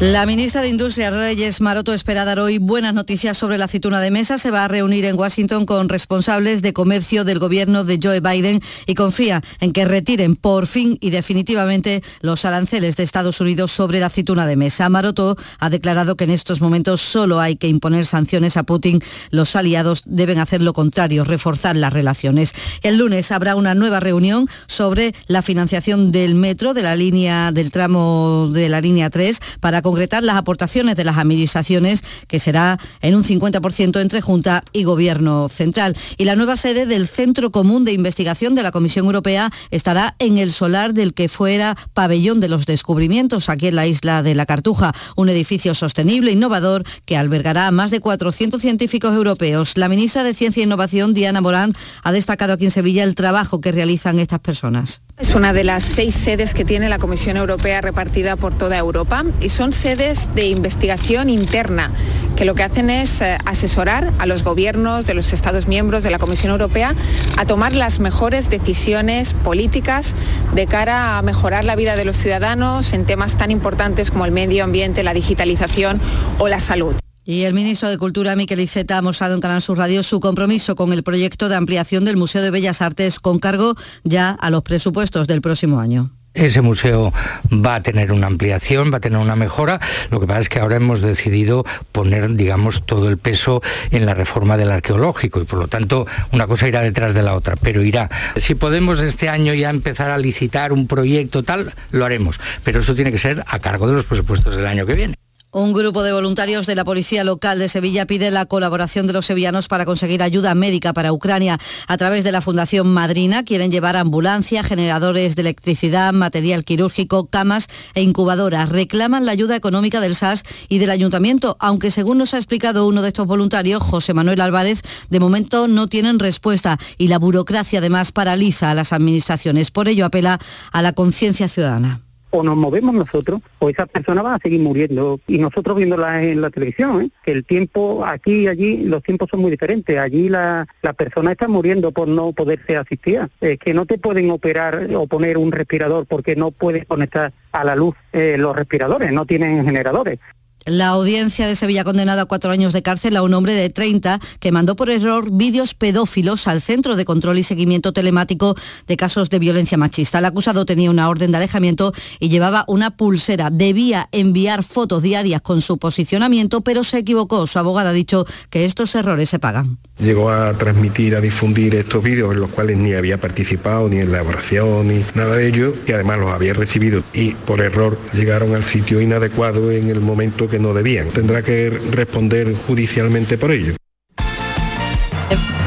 [0.00, 4.10] La ministra de Industria, Reyes Maroto, espera dar hoy buenas noticias sobre la aceituna de
[4.10, 4.38] mesa.
[4.38, 8.60] Se va a reunir en Washington con responsables de comercio del gobierno de Joe Biden
[8.86, 14.00] y confía en que retiren por fin y definitivamente los aranceles de Estados Unidos sobre
[14.00, 14.88] la aceituna de mesa.
[14.88, 19.00] Maroto ha declarado que en estos momentos solo hay que imponer sanciones a Putin.
[19.30, 22.52] Los aliados deben hacer lo contrario, reforzar las relaciones.
[22.82, 27.70] El lunes habrá una nueva reunión sobre la financiación del metro de la línea del
[27.70, 33.14] tramo de la línea 3 para concretar las aportaciones de las administraciones, que será en
[33.14, 35.94] un 50% entre Junta y Gobierno Central.
[36.16, 40.38] Y la nueva sede del Centro Común de Investigación de la Comisión Europea estará en
[40.38, 44.46] el solar del que fuera pabellón de los descubrimientos aquí en la isla de la
[44.46, 49.76] Cartuja, un edificio sostenible, innovador, que albergará a más de 400 científicos europeos.
[49.76, 53.60] La ministra de Ciencia e Innovación, Diana Morán, ha destacado aquí en Sevilla el trabajo
[53.60, 55.02] que realizan estas personas.
[55.16, 59.24] Es una de las seis sedes que tiene la Comisión Europea repartida por toda Europa
[59.40, 61.92] y son sedes de investigación interna
[62.34, 66.10] que lo que hacen es eh, asesorar a los gobiernos de los Estados miembros de
[66.10, 66.96] la Comisión Europea
[67.36, 70.16] a tomar las mejores decisiones políticas
[70.52, 74.32] de cara a mejorar la vida de los ciudadanos en temas tan importantes como el
[74.32, 76.00] medio ambiente, la digitalización
[76.38, 76.96] o la salud.
[77.26, 80.76] Y el ministro de Cultura, Miquel Iceta, ha mostrado en Canal Sur Radio su compromiso
[80.76, 84.62] con el proyecto de ampliación del Museo de Bellas Artes con cargo ya a los
[84.62, 86.10] presupuestos del próximo año.
[86.34, 87.12] Ese museo
[87.50, 89.80] va a tener una ampliación, va a tener una mejora.
[90.10, 93.62] Lo que pasa es que ahora hemos decidido poner, digamos, todo el peso
[93.92, 97.34] en la reforma del arqueológico y por lo tanto una cosa irá detrás de la
[97.34, 98.10] otra, pero irá.
[98.36, 102.94] Si podemos este año ya empezar a licitar un proyecto tal, lo haremos, pero eso
[102.96, 105.14] tiene que ser a cargo de los presupuestos del año que viene.
[105.56, 109.26] Un grupo de voluntarios de la Policía Local de Sevilla pide la colaboración de los
[109.26, 111.60] sevillanos para conseguir ayuda médica para Ucrania.
[111.86, 117.68] A través de la Fundación Madrina quieren llevar ambulancia, generadores de electricidad, material quirúrgico, camas
[117.94, 118.68] e incubadoras.
[118.68, 123.02] Reclaman la ayuda económica del SAS y del Ayuntamiento, aunque según nos ha explicado uno
[123.02, 128.10] de estos voluntarios, José Manuel Álvarez, de momento no tienen respuesta y la burocracia además
[128.10, 129.70] paraliza a las administraciones.
[129.70, 130.40] Por ello apela
[130.72, 132.03] a la conciencia ciudadana
[132.34, 135.20] o nos movemos nosotros o esas personas van a seguir muriendo.
[135.28, 137.10] Y nosotros viéndola en la televisión, ¿eh?
[137.24, 139.96] que el tiempo aquí y allí, los tiempos son muy diferentes.
[139.96, 143.28] Allí la, la persona está muriendo por no poderse asistir.
[143.40, 147.64] Es que no te pueden operar o poner un respirador porque no puedes conectar a
[147.64, 150.18] la luz eh, los respiradores, no tienen generadores.
[150.66, 153.68] La audiencia de Sevilla ha condenado a cuatro años de cárcel a un hombre de
[153.68, 158.54] 30 que mandó por error vídeos pedófilos al Centro de Control y Seguimiento Telemático
[158.86, 160.20] de casos de violencia machista.
[160.20, 163.50] El acusado tenía una orden de alejamiento y llevaba una pulsera.
[163.50, 167.46] Debía enviar fotos diarias con su posicionamiento, pero se equivocó.
[167.46, 169.76] Su abogada ha dicho que estos errores se pagan.
[169.98, 174.10] Llegó a transmitir, a difundir estos vídeos en los cuales ni había participado, ni en
[174.10, 178.54] la elaboración, ni nada de ello, y además los había recibido y por error llegaron
[178.54, 181.10] al sitio inadecuado en el momento que no debían.
[181.10, 183.74] Tendrá que responder judicialmente por ello.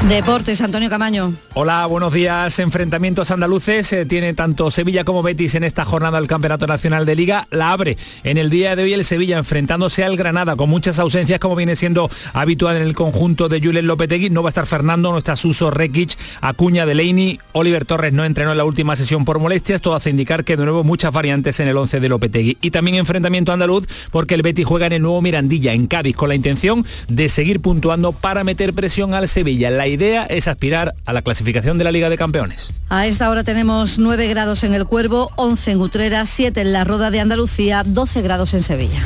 [0.07, 1.33] Deportes, Antonio Camaño.
[1.53, 2.59] Hola, buenos días.
[2.59, 3.91] Enfrentamientos andaluces.
[3.91, 7.45] Eh, tiene tanto Sevilla como Betis en esta jornada del Campeonato Nacional de Liga.
[7.51, 11.41] La abre en el día de hoy el Sevilla enfrentándose al Granada con muchas ausencias
[11.41, 14.29] como viene siendo habitual en el conjunto de Julen Lopetegui.
[14.29, 17.39] No va a estar Fernando, no está Suso, Rekic, Acuña, Delaney.
[17.51, 19.81] Oliver Torres no entrenó en la última sesión por molestias.
[19.81, 22.57] Todo hace indicar que de nuevo muchas variantes en el 11 de Lopetegui.
[22.61, 26.29] Y también enfrentamiento andaluz porque el Betis juega en el nuevo Mirandilla en Cádiz con
[26.29, 29.69] la intención de seguir puntuando para meter presión al Sevilla.
[29.69, 32.69] La idea es aspirar a la clasificación de la Liga de Campeones.
[32.87, 36.83] A esta hora tenemos 9 grados en el Cuervo, 11 en Utrera, 7 en la
[36.83, 39.01] Roda de Andalucía, 12 grados en Sevilla.